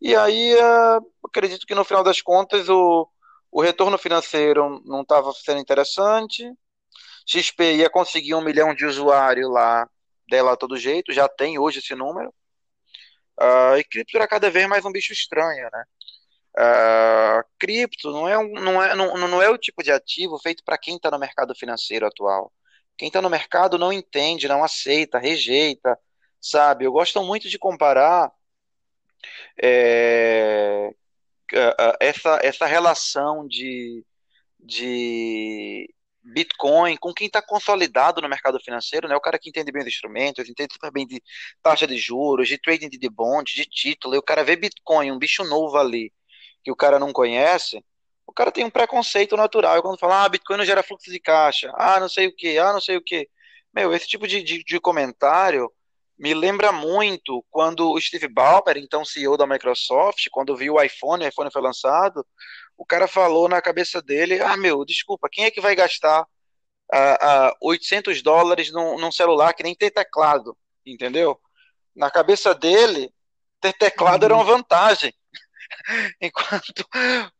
E 0.00 0.14
aí, 0.14 0.54
uh, 0.54 1.04
acredito 1.24 1.66
que 1.66 1.74
no 1.74 1.84
final 1.84 2.04
das 2.04 2.22
contas 2.22 2.68
o, 2.68 3.08
o 3.50 3.60
retorno 3.60 3.98
financeiro 3.98 4.80
não 4.84 5.02
estava 5.02 5.32
sendo 5.32 5.60
interessante. 5.60 6.44
XP 7.26 7.76
ia 7.76 7.90
conseguir 7.90 8.34
um 8.34 8.40
milhão 8.40 8.74
de 8.74 8.86
usuários 8.86 9.50
lá 9.50 9.88
dela 10.28 10.56
todo 10.56 10.76
jeito, 10.76 11.12
já 11.12 11.28
tem 11.28 11.58
hoje 11.58 11.80
esse 11.80 11.94
número. 11.94 12.32
Uh, 13.40 13.76
e 13.78 13.84
cripto 13.84 14.16
era 14.16 14.26
cada 14.26 14.50
vez 14.50 14.68
mais 14.68 14.84
um 14.84 14.92
bicho 14.92 15.12
estranho, 15.12 15.68
né? 15.72 15.84
Uh, 16.58 17.44
cripto 17.56 18.10
não 18.10 18.28
é, 18.28 18.36
um, 18.36 18.52
não, 18.54 18.82
é, 18.82 18.92
não, 18.96 19.16
não 19.28 19.40
é 19.40 19.48
o 19.48 19.56
tipo 19.56 19.80
de 19.80 19.92
ativo 19.92 20.40
feito 20.40 20.64
para 20.64 20.76
quem 20.76 20.96
está 20.96 21.08
no 21.08 21.18
mercado 21.18 21.54
financeiro 21.54 22.04
atual. 22.04 22.52
Quem 22.96 23.06
está 23.08 23.22
no 23.22 23.30
mercado 23.30 23.78
não 23.78 23.92
entende, 23.92 24.48
não 24.48 24.64
aceita, 24.64 25.18
rejeita, 25.20 25.96
sabe? 26.40 26.84
Eu 26.84 26.90
gosto 26.92 27.22
muito 27.22 27.48
de 27.48 27.58
comparar 27.60 28.32
é, 29.62 30.90
essa, 32.00 32.40
essa 32.42 32.66
relação 32.66 33.46
de, 33.46 34.04
de 34.58 35.88
Bitcoin 36.22 36.96
com 36.96 37.14
quem 37.14 37.28
está 37.28 37.40
consolidado 37.40 38.20
no 38.20 38.28
mercado 38.28 38.58
financeiro, 38.60 39.08
né? 39.08 39.14
O 39.16 39.20
cara 39.20 39.38
que 39.38 39.48
entende 39.48 39.70
bem 39.72 39.82
os 39.82 39.88
instrumentos, 39.88 40.48
entende 40.48 40.74
super 40.74 40.90
bem 40.90 41.06
de 41.06 41.22
taxa 41.62 41.86
de 41.86 41.96
juros, 41.96 42.48
de 42.48 42.58
trading 42.58 42.88
de 42.88 43.08
bond, 43.08 43.54
de 43.54 43.64
título, 43.64 44.14
e 44.14 44.18
o 44.18 44.22
cara 44.22 44.42
vê 44.44 44.56
Bitcoin, 44.56 45.12
um 45.12 45.18
bicho 45.18 45.44
novo 45.44 45.76
ali, 45.78 46.12
que 46.68 46.72
o 46.72 46.76
cara 46.76 46.98
não 46.98 47.14
conhece, 47.14 47.82
o 48.26 48.32
cara 48.32 48.52
tem 48.52 48.62
um 48.62 48.68
preconceito 48.68 49.38
natural. 49.38 49.80
Quando 49.80 49.98
fala, 49.98 50.24
ah, 50.24 50.28
Bitcoin 50.28 50.58
não 50.58 50.64
gera 50.66 50.82
fluxo 50.82 51.10
de 51.10 51.18
caixa, 51.18 51.72
ah, 51.74 51.98
não 51.98 52.10
sei 52.10 52.26
o 52.26 52.36
que, 52.36 52.58
ah, 52.58 52.74
não 52.74 52.80
sei 52.80 52.98
o 52.98 53.02
que. 53.02 53.26
Meu, 53.72 53.94
esse 53.94 54.06
tipo 54.06 54.28
de, 54.28 54.42
de, 54.42 54.62
de 54.62 54.78
comentário 54.78 55.72
me 56.18 56.34
lembra 56.34 56.70
muito 56.70 57.42
quando 57.50 57.90
o 57.90 57.98
Steve 57.98 58.28
Ballmer, 58.28 58.76
então 58.76 59.02
CEO 59.02 59.38
da 59.38 59.46
Microsoft, 59.46 60.26
quando 60.30 60.54
viu 60.54 60.74
o 60.74 60.82
iPhone, 60.82 61.24
o 61.24 61.28
iPhone 61.28 61.50
foi 61.50 61.62
lançado, 61.62 62.26
o 62.76 62.84
cara 62.84 63.08
falou 63.08 63.48
na 63.48 63.62
cabeça 63.62 64.02
dele: 64.02 64.42
Ah, 64.42 64.58
meu, 64.58 64.84
desculpa, 64.84 65.28
quem 65.32 65.46
é 65.46 65.50
que 65.50 65.62
vai 65.62 65.74
gastar 65.74 66.22
uh, 66.22 67.48
uh, 67.50 67.56
800 67.62 68.20
dólares 68.20 68.70
num, 68.70 68.98
num, 68.98 69.10
celular 69.10 69.54
que 69.54 69.62
nem 69.62 69.74
tem 69.74 69.90
teclado? 69.90 70.54
Entendeu? 70.84 71.40
Na 71.96 72.10
cabeça 72.10 72.54
dele, 72.54 73.10
ter 73.58 73.72
teclado 73.72 74.26
era 74.26 74.34
uma 74.34 74.42
uhum. 74.42 74.58
vantagem. 74.58 75.14
Enquanto 76.20 76.86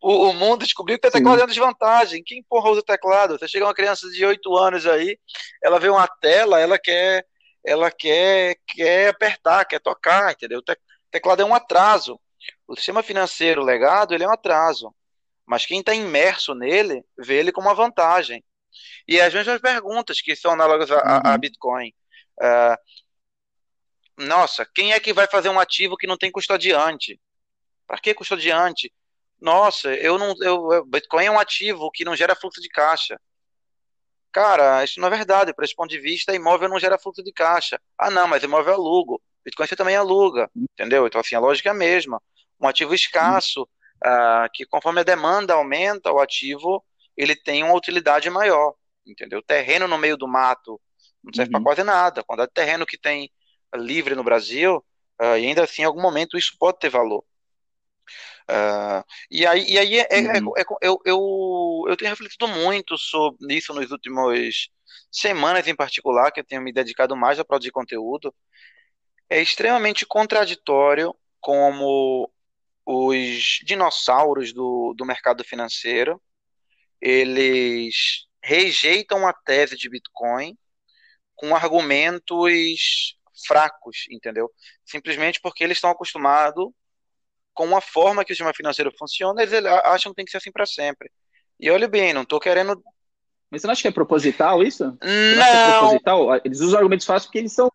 o, 0.00 0.28
o, 0.28 0.32
mundo 0.32 0.64
descobriu 0.64 0.96
que 0.96 1.02
ter 1.02 1.10
teclado 1.10 1.36
Sim. 1.36 1.42
uma 1.42 1.48
desvantagem. 1.48 2.22
Quem 2.24 2.42
porra 2.42 2.70
usa 2.70 2.82
teclado? 2.82 3.38
Você 3.38 3.48
chega 3.48 3.64
uma 3.64 3.74
criança 3.74 4.08
de 4.10 4.24
8 4.24 4.56
anos 4.56 4.86
aí, 4.86 5.18
ela 5.62 5.78
vê 5.78 5.88
uma 5.88 6.06
tela, 6.06 6.60
ela 6.60 6.78
quer 6.78 7.24
ela 7.64 7.90
quer, 7.90 8.56
quer 8.66 9.08
apertar, 9.08 9.64
quer 9.64 9.80
tocar, 9.80 10.32
entendeu? 10.32 10.60
O 10.60 10.64
teclado 11.10 11.42
é 11.42 11.44
um 11.44 11.54
atraso. 11.54 12.18
O 12.66 12.74
sistema 12.76 13.02
financeiro 13.02 13.62
legado, 13.62 14.14
ele 14.14 14.24
é 14.24 14.28
um 14.28 14.32
atraso. 14.32 14.94
Mas 15.44 15.66
quem 15.66 15.80
está 15.80 15.94
imerso 15.94 16.54
nele, 16.54 17.04
vê 17.18 17.38
ele 17.38 17.52
como 17.52 17.68
uma 17.68 17.74
vantagem. 17.74 18.42
E 19.06 19.20
as 19.20 19.32
mesmas 19.34 19.60
perguntas 19.60 20.20
que 20.20 20.36
são 20.36 20.52
análogas 20.52 20.90
a, 20.90 20.96
uhum. 20.96 21.20
a 21.24 21.38
Bitcoin. 21.38 21.92
Uh, 22.40 22.76
nossa, 24.24 24.66
quem 24.74 24.92
é 24.92 25.00
que 25.00 25.12
vai 25.12 25.26
fazer 25.26 25.48
um 25.48 25.60
ativo 25.60 25.96
que 25.96 26.06
não 26.06 26.16
tem 26.16 26.30
custodiante? 26.30 27.20
Para 27.88 27.98
que 27.98 28.14
custodiante? 28.14 28.92
Nossa, 29.40 29.94
eu 29.94 30.18
não, 30.18 30.34
eu, 30.42 30.84
Bitcoin 30.84 31.24
é 31.24 31.30
um 31.30 31.38
ativo 31.38 31.90
que 31.90 32.04
não 32.04 32.14
gera 32.14 32.36
fluxo 32.36 32.60
de 32.60 32.68
caixa. 32.68 33.18
Cara, 34.30 34.84
isso 34.84 35.00
não 35.00 35.08
é 35.08 35.10
verdade. 35.10 35.54
Por 35.54 35.64
esse 35.64 35.74
ponto 35.74 35.88
de 35.88 35.98
vista, 35.98 36.34
imóvel 36.34 36.68
não 36.68 36.78
gera 36.78 36.98
fluxo 36.98 37.22
de 37.22 37.32
caixa. 37.32 37.80
Ah, 37.98 38.10
não, 38.10 38.28
mas 38.28 38.42
imóvel 38.42 38.74
alugo. 38.74 39.22
Bitcoin 39.44 39.66
você 39.66 39.74
também 39.74 39.96
aluga, 39.96 40.50
entendeu? 40.54 41.06
Então, 41.06 41.20
assim, 41.20 41.34
a 41.34 41.40
lógica 41.40 41.70
é 41.70 41.72
a 41.72 41.74
mesma. 41.74 42.20
Um 42.60 42.68
ativo 42.68 42.94
escasso, 42.94 43.62
uh, 43.62 44.50
que 44.52 44.66
conforme 44.66 45.00
a 45.00 45.04
demanda 45.04 45.54
aumenta, 45.54 46.12
o 46.12 46.18
ativo 46.18 46.84
ele 47.16 47.34
tem 47.34 47.64
uma 47.64 47.74
utilidade 47.74 48.28
maior, 48.28 48.74
entendeu? 49.06 49.42
Terreno 49.42 49.88
no 49.88 49.96
meio 49.96 50.16
do 50.16 50.28
mato 50.28 50.80
não 51.24 51.32
serve 51.32 51.48
uhum. 51.48 51.62
para 51.62 51.74
quase 51.74 51.82
nada. 51.82 52.22
Quando 52.24 52.42
é 52.42 52.46
terreno 52.46 52.86
que 52.86 52.98
tem 52.98 53.30
livre 53.74 54.14
no 54.14 54.24
Brasil, 54.24 54.84
uh, 55.20 55.36
e 55.38 55.46
ainda 55.46 55.64
assim, 55.64 55.82
em 55.82 55.84
algum 55.86 56.02
momento, 56.02 56.36
isso 56.36 56.56
pode 56.58 56.78
ter 56.78 56.90
valor. 56.90 57.24
Uh, 58.50 59.04
e 59.30 59.46
aí, 59.46 59.64
e 59.68 59.78
aí 59.78 59.98
é, 59.98 60.06
é, 60.10 60.40
uhum. 60.40 60.52
é, 60.56 60.64
eu, 60.80 60.98
eu, 61.04 61.84
eu 61.88 61.96
tenho 61.96 62.10
refletido 62.10 62.48
muito 62.48 62.96
sobre 62.96 63.54
isso 63.54 63.74
nos 63.74 63.90
últimos 63.90 64.70
semanas 65.10 65.66
em 65.66 65.74
particular, 65.74 66.30
que 66.30 66.40
eu 66.40 66.44
tenho 66.44 66.62
me 66.62 66.72
dedicado 66.72 67.14
mais 67.16 67.38
a 67.38 67.44
produzir 67.44 67.70
conteúdo. 67.70 68.34
É 69.28 69.40
extremamente 69.42 70.06
contraditório 70.06 71.14
como 71.40 72.30
os 72.86 73.60
dinossauros 73.64 74.52
do, 74.54 74.94
do 74.96 75.04
mercado 75.04 75.44
financeiro 75.44 76.20
eles 77.00 78.26
rejeitam 78.42 79.26
a 79.26 79.32
tese 79.32 79.76
de 79.76 79.88
Bitcoin 79.88 80.56
com 81.34 81.54
argumentos 81.54 83.14
fracos, 83.46 84.06
entendeu? 84.10 84.50
Simplesmente 84.84 85.40
porque 85.40 85.62
eles 85.62 85.76
estão 85.76 85.90
acostumados 85.90 86.66
com 87.58 87.76
a 87.76 87.80
forma 87.80 88.24
que 88.24 88.32
o 88.32 88.36
sistema 88.36 88.54
financeiro 88.54 88.94
funciona, 88.96 89.42
eles 89.42 89.52
acham 89.82 90.12
que 90.12 90.16
tem 90.16 90.24
que 90.24 90.30
ser 90.30 90.36
assim 90.36 90.52
para 90.52 90.64
sempre. 90.64 91.10
E 91.58 91.68
olha 91.68 91.88
bem, 91.88 92.12
não 92.12 92.22
estou 92.22 92.38
querendo. 92.38 92.80
Mas 93.50 93.62
você 93.62 93.66
não 93.66 93.72
acha 93.72 93.82
que 93.82 93.88
é 93.88 93.90
proposital 93.90 94.62
isso? 94.62 94.84
Não. 95.02 95.42
É 95.42 95.72
proposital? 95.72 96.36
Eles 96.44 96.60
usam 96.60 96.78
argumentos 96.78 97.04
fáceis 97.04 97.26
porque 97.26 97.38
eles 97.38 97.52
são. 97.52 97.68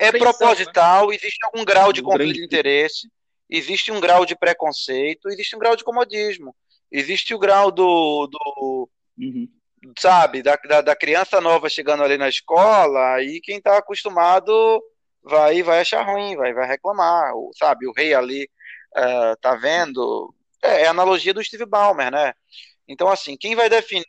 É 0.00 0.10
né? 0.10 0.18
proposital, 0.18 1.08
né? 1.08 1.16
existe 1.16 1.38
algum 1.44 1.66
grau 1.66 1.92
de 1.92 2.00
um 2.00 2.04
conflito 2.04 2.24
grande... 2.28 2.38
de 2.38 2.44
interesse, 2.46 3.08
existe 3.50 3.92
um 3.92 4.00
grau 4.00 4.24
de 4.24 4.34
preconceito, 4.34 5.28
existe 5.28 5.54
um 5.54 5.58
grau 5.58 5.76
de 5.76 5.84
comodismo, 5.84 6.56
existe 6.90 7.34
o 7.34 7.38
grau 7.38 7.70
do. 7.70 8.26
do 8.28 8.88
uhum. 9.18 9.46
Sabe, 9.98 10.42
da, 10.42 10.56
da, 10.56 10.80
da, 10.80 10.96
criança 10.96 11.40
nova 11.42 11.68
chegando 11.68 12.02
ali 12.02 12.16
na 12.16 12.28
escola, 12.28 13.22
e 13.22 13.38
quem 13.40 13.58
está 13.58 13.76
acostumado 13.76 14.82
vai 15.22 15.62
vai 15.62 15.80
achar 15.80 16.02
ruim, 16.02 16.36
vai, 16.36 16.54
vai 16.54 16.66
reclamar, 16.66 17.32
sabe? 17.58 17.86
O 17.86 17.92
rei 17.92 18.14
ali 18.14 18.48
uh, 18.96 19.36
tá 19.40 19.54
vendo? 19.54 20.34
É, 20.62 20.82
é, 20.82 20.86
a 20.86 20.90
analogia 20.90 21.34
do 21.34 21.44
Steve 21.44 21.66
Ballmer, 21.66 22.10
né? 22.10 22.32
Então, 22.88 23.08
assim, 23.08 23.36
quem 23.36 23.54
vai 23.54 23.68
definir 23.68 24.04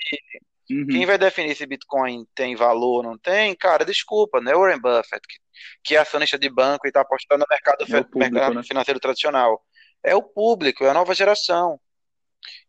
uhum. 0.69 0.87
quem 0.87 1.05
vai 1.05 1.17
definir 1.17 1.55
se 1.55 1.65
Bitcoin 1.65 2.25
tem 2.35 2.55
valor 2.55 2.97
ou 2.97 3.03
não 3.03 3.17
tem, 3.17 3.55
cara, 3.55 3.85
desculpa, 3.85 4.41
não 4.41 4.51
é 4.51 4.55
Warren 4.55 4.79
Buffett, 4.79 5.21
que, 5.27 5.37
que 5.83 5.95
é 5.95 5.99
acionista 5.99 6.37
de 6.37 6.49
banco 6.49 6.85
e 6.85 6.89
está 6.89 7.01
apostando 7.01 7.39
no 7.39 7.45
mercado, 7.49 7.83
é 7.83 8.03
público, 8.03 8.19
mercado 8.19 8.55
né? 8.55 8.63
financeiro 8.63 8.99
tradicional. 8.99 9.63
É 10.03 10.15
o 10.15 10.21
público, 10.21 10.83
é 10.83 10.89
a 10.89 10.93
nova 10.93 11.13
geração. 11.13 11.79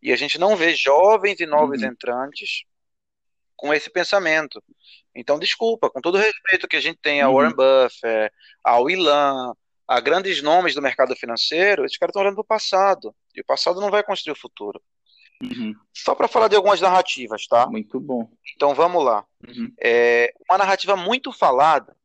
E 0.02 0.12
a 0.12 0.16
gente 0.16 0.38
não 0.38 0.56
vê 0.56 0.75
jovens 0.75 1.40
e 1.40 1.46
novos 1.46 1.82
uhum. 1.82 1.88
entrantes 1.88 2.64
com 3.54 3.75
esse 3.75 3.90
pensamento. 3.90 4.62
Então, 5.14 5.38
desculpa, 5.38 5.90
com 5.90 6.00
todo 6.00 6.14
o 6.14 6.18
respeito 6.18 6.68
que 6.68 6.76
a 6.76 6.80
gente 6.80 6.98
tem 7.02 7.20
a 7.20 7.28
uhum. 7.28 7.34
Warren 7.34 7.54
Buffett, 7.54 8.34
ao 8.64 8.88
Ilan, 8.88 9.52
a 9.88 10.00
grandes 10.00 10.42
nomes 10.42 10.75
do 10.75 10.83
mercado 10.83 11.16
financeiro, 11.16 11.87
esses 11.87 11.97
caras 11.97 12.11
estão 12.11 12.21
olhando 12.21 12.35
para 12.35 12.42
o 12.42 12.45
passado. 12.45 13.14
E 13.35 13.40
o 13.40 13.45
passado 13.45 13.80
não 13.80 13.90
vai 13.90 14.02
construir 14.02 14.33
o 14.33 14.38
futuro. 14.38 14.83
Uhum. 15.42 15.75
Só 15.95 16.14
para 16.14 16.28
falar 16.28 16.49
de 16.49 16.57
algumas 16.57 16.80
narrativas, 16.80 17.47
tá? 17.47 17.66
Muito 17.66 17.99
bom. 17.99 18.30
Então 18.54 18.75
vamos 18.75 19.02
lá. 19.02 19.25
Uhum. 19.47 19.73
É 19.83 20.35
uma 20.49 20.59
narrativa 20.59 20.95
muito 20.95 21.33
falada. 21.33 21.97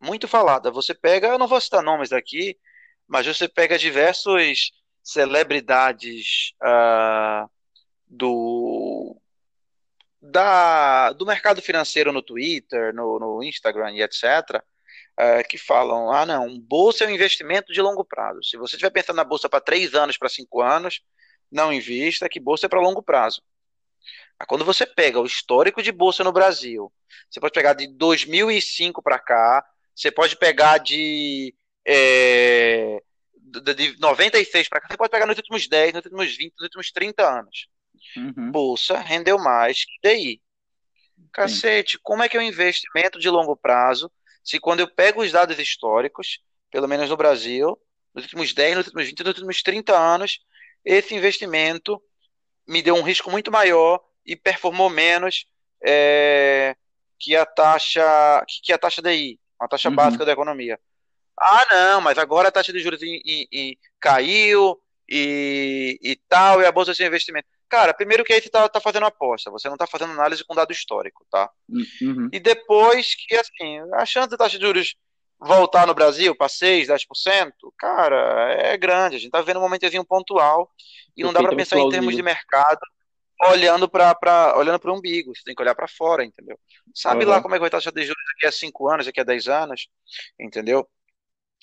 Muito 0.00 0.26
falada. 0.26 0.72
Você 0.72 0.92
pega, 0.92 1.28
eu 1.28 1.38
não 1.38 1.46
vou 1.46 1.60
citar 1.60 1.84
nomes 1.84 2.12
aqui, 2.12 2.58
mas 3.06 3.26
você 3.26 3.46
pega 3.46 3.78
diversos 3.78 4.72
celebridades 5.04 6.52
uh, 6.62 7.48
do 8.08 9.16
da, 10.20 11.12
do 11.12 11.26
mercado 11.26 11.62
financeiro 11.62 12.12
no 12.12 12.22
Twitter, 12.22 12.92
no, 12.92 13.20
no 13.20 13.42
Instagram 13.42 13.92
e 13.92 14.02
etc 14.02 14.64
é, 15.16 15.42
que 15.42 15.58
falam: 15.58 16.10
ah, 16.12 16.26
não, 16.26 16.58
bolsa 16.58 17.04
é 17.04 17.06
um 17.06 17.10
investimento 17.10 17.72
de 17.72 17.80
longo 17.80 18.04
prazo. 18.04 18.42
Se 18.42 18.56
você 18.56 18.76
estiver 18.76 18.90
pensando 18.90 19.16
na 19.16 19.24
bolsa 19.24 19.48
para 19.48 19.60
três 19.60 19.94
anos, 19.94 20.16
para 20.16 20.28
cinco 20.28 20.60
anos, 20.60 21.02
não 21.50 21.72
invista, 21.72 22.28
que 22.28 22.40
bolsa 22.40 22.66
é 22.66 22.68
para 22.68 22.80
longo 22.80 23.02
prazo. 23.02 23.42
Quando 24.48 24.64
você 24.64 24.84
pega 24.84 25.20
o 25.20 25.26
histórico 25.26 25.82
de 25.82 25.92
bolsa 25.92 26.24
no 26.24 26.32
Brasil, 26.32 26.92
você 27.30 27.38
pode 27.38 27.52
pegar 27.52 27.74
de 27.74 27.86
2005 27.86 29.02
para 29.02 29.18
cá, 29.18 29.64
você 29.94 30.10
pode 30.10 30.36
pegar 30.36 30.78
de, 30.78 31.54
é, 31.86 33.00
de 33.76 33.98
96 34.00 34.68
para 34.68 34.80
cá, 34.80 34.88
você 34.90 34.96
pode 34.96 35.10
pegar 35.10 35.26
nos 35.26 35.36
últimos 35.36 35.68
10, 35.68 35.94
nos 35.94 36.04
últimos 36.04 36.36
20, 36.36 36.52
nos 36.54 36.62
últimos 36.64 36.90
30 36.90 37.38
anos. 37.38 37.68
Uhum. 38.16 38.50
Bolsa 38.50 38.98
rendeu 38.98 39.38
mais 39.38 39.84
que 39.84 39.92
DI. 40.02 40.42
Cacete, 41.32 41.92
Sim. 41.92 41.98
como 42.02 42.22
é 42.22 42.28
que 42.28 42.36
é 42.36 42.40
um 42.40 42.42
investimento 42.42 43.18
de 43.18 43.30
longo 43.30 43.56
prazo 43.56 44.10
se 44.42 44.58
quando 44.58 44.80
eu 44.80 44.88
pego 44.88 45.22
os 45.22 45.32
dados 45.32 45.58
históricos, 45.58 46.40
pelo 46.70 46.88
menos 46.88 47.08
no 47.08 47.16
Brasil, 47.16 47.78
nos 48.14 48.24
últimos 48.24 48.52
10, 48.52 48.76
nos 48.76 48.86
últimos 48.86 49.06
20, 49.06 49.18
nos 49.20 49.28
últimos 49.28 49.62
30 49.62 49.96
anos, 49.96 50.40
esse 50.84 51.14
investimento 51.14 52.02
me 52.66 52.82
deu 52.82 52.94
um 52.94 53.02
risco 53.02 53.30
muito 53.30 53.50
maior 53.50 54.00
e 54.24 54.36
performou 54.36 54.88
menos 54.88 55.46
é, 55.82 56.76
que 57.18 57.36
a 57.36 57.44
taxa 57.44 58.44
que 58.62 58.72
a 58.72 58.78
taxa 58.78 59.02
DI, 59.02 59.38
a 59.58 59.68
taxa 59.68 59.88
uhum. 59.88 59.94
básica 59.94 60.24
da 60.24 60.32
economia. 60.32 60.78
Ah, 61.38 61.66
não, 61.70 62.00
mas 62.00 62.18
agora 62.18 62.48
a 62.48 62.52
taxa 62.52 62.72
de 62.72 62.80
juros 62.80 63.00
caiu 63.98 64.80
e, 65.14 65.98
e 66.02 66.16
tal, 66.26 66.62
e 66.62 66.66
a 66.66 66.72
bolsa 66.72 66.94
de 66.94 67.04
investimento. 67.04 67.46
Cara, 67.68 67.92
primeiro 67.92 68.24
que 68.24 68.32
aí 68.32 68.40
você 68.40 68.48
tá, 68.48 68.66
tá 68.66 68.80
fazendo 68.80 69.04
aposta, 69.04 69.50
você 69.50 69.68
não 69.68 69.76
tá 69.76 69.86
fazendo 69.86 70.12
análise 70.12 70.42
com 70.42 70.54
dado 70.54 70.72
histórico, 70.72 71.26
tá? 71.30 71.50
Uhum. 71.68 72.30
E 72.32 72.40
depois 72.40 73.14
que, 73.14 73.34
assim, 73.36 73.78
a 73.94 74.06
chance 74.06 74.30
da 74.30 74.38
taxa 74.38 74.58
de 74.58 74.64
juros 74.64 74.94
voltar 75.38 75.86
no 75.86 75.94
Brasil 75.94 76.34
para 76.34 76.48
6, 76.48 76.88
10%, 76.88 77.52
cara, 77.76 78.54
é 78.54 78.76
grande. 78.78 79.16
A 79.16 79.18
gente 79.18 79.30
tá 79.30 79.42
vendo 79.42 79.58
um 79.58 79.62
momentozinho 79.62 80.04
pontual 80.04 80.70
e 81.14 81.22
não 81.22 81.32
dá 81.32 81.42
para 81.42 81.54
pensar 81.54 81.78
em 81.78 81.90
termos 81.90 82.16
de 82.16 82.22
mercado 82.22 82.80
olhando 83.50 83.88
para 83.88 84.56
olhando 84.56 84.78
para 84.78 84.92
o 84.92 84.96
umbigo, 84.96 85.34
você 85.34 85.42
tem 85.42 85.54
que 85.54 85.60
olhar 85.60 85.74
para 85.74 85.88
fora, 85.88 86.24
entendeu? 86.24 86.56
Sabe 86.94 87.24
uhum. 87.24 87.30
lá 87.30 87.42
como 87.42 87.54
é 87.54 87.58
que 87.58 87.60
vai 87.60 87.68
estar 87.68 87.78
a 87.78 87.80
taxa 87.80 87.92
de 87.92 88.02
juros 88.02 88.22
daqui 88.34 88.46
a 88.46 88.52
5 88.52 88.88
anos, 88.88 89.06
daqui 89.06 89.20
a 89.20 89.24
10 89.24 89.48
anos, 89.48 89.88
entendeu? 90.38 90.88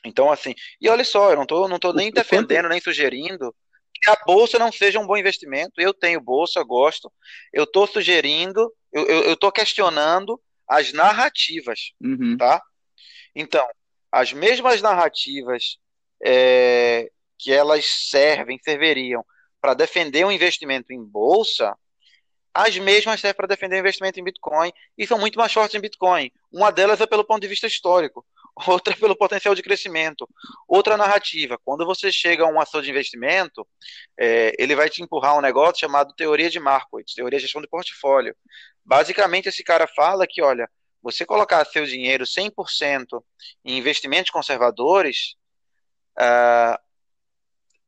Então, 0.05 0.31
assim, 0.31 0.53
e 0.79 0.89
olha 0.89 1.03
só, 1.03 1.31
eu 1.31 1.35
não 1.35 1.45
tô, 1.45 1.67
não 1.67 1.79
tô 1.79 1.93
nem 1.93 2.11
defendendo, 2.11 2.69
nem 2.69 2.79
sugerindo 2.79 3.53
que 4.01 4.09
a 4.09 4.17
bolsa 4.25 4.57
não 4.57 4.71
seja 4.71 4.99
um 4.99 5.05
bom 5.05 5.17
investimento. 5.17 5.73
Eu 5.77 5.93
tenho 5.93 6.21
bolsa, 6.21 6.63
gosto. 6.63 7.11
Eu 7.51 7.67
tô 7.67 7.85
sugerindo, 7.85 8.71
eu, 8.91 9.35
tô 9.35 9.51
questionando 9.51 10.39
as 10.67 10.93
narrativas, 10.93 11.91
uhum. 12.01 12.37
tá? 12.37 12.61
Então, 13.35 13.67
as 14.11 14.31
mesmas 14.33 14.81
narrativas 14.81 15.77
é, 16.23 17.09
que 17.37 17.51
elas 17.51 17.85
servem, 17.85 18.59
serviriam 18.63 19.23
para 19.61 19.73
defender 19.73 20.25
um 20.25 20.31
investimento 20.31 20.93
em 20.93 21.03
bolsa, 21.03 21.75
as 22.53 22.77
mesmas 22.77 23.19
servem 23.19 23.35
para 23.35 23.47
defender 23.47 23.75
o 23.75 23.79
investimento 23.79 24.19
em 24.19 24.23
Bitcoin 24.23 24.71
e 24.97 25.05
são 25.05 25.19
muito 25.19 25.37
mais 25.37 25.51
fortes 25.51 25.75
em 25.75 25.81
Bitcoin. 25.81 26.31
Uma 26.51 26.71
delas 26.71 27.01
é 27.01 27.05
pelo 27.05 27.25
ponto 27.25 27.41
de 27.41 27.47
vista 27.47 27.67
histórico, 27.67 28.25
outra 28.67 28.95
pelo 28.95 29.15
potencial 29.15 29.55
de 29.55 29.61
crescimento. 29.61 30.27
Outra 30.67 30.97
narrativa, 30.97 31.57
quando 31.63 31.85
você 31.85 32.11
chega 32.11 32.43
a 32.43 32.47
um 32.47 32.59
ação 32.59 32.81
de 32.81 32.89
investimento, 32.89 33.67
é, 34.17 34.53
ele 34.57 34.75
vai 34.75 34.89
te 34.89 35.01
empurrar 35.01 35.37
um 35.37 35.41
negócio 35.41 35.79
chamado 35.79 36.13
teoria 36.13 36.49
de 36.49 36.59
Markowitz, 36.59 37.13
teoria 37.13 37.39
de 37.39 37.43
gestão 37.43 37.61
de 37.61 37.67
portfólio. 37.67 38.35
Basicamente, 38.83 39.49
esse 39.49 39.63
cara 39.63 39.87
fala 39.87 40.25
que, 40.27 40.41
olha, 40.41 40.69
você 41.01 41.25
colocar 41.25 41.65
seu 41.65 41.85
dinheiro 41.85 42.25
100% 42.25 43.23
em 43.63 43.77
investimentos 43.77 44.31
conservadores, 44.31 45.35
uh, 46.17 46.77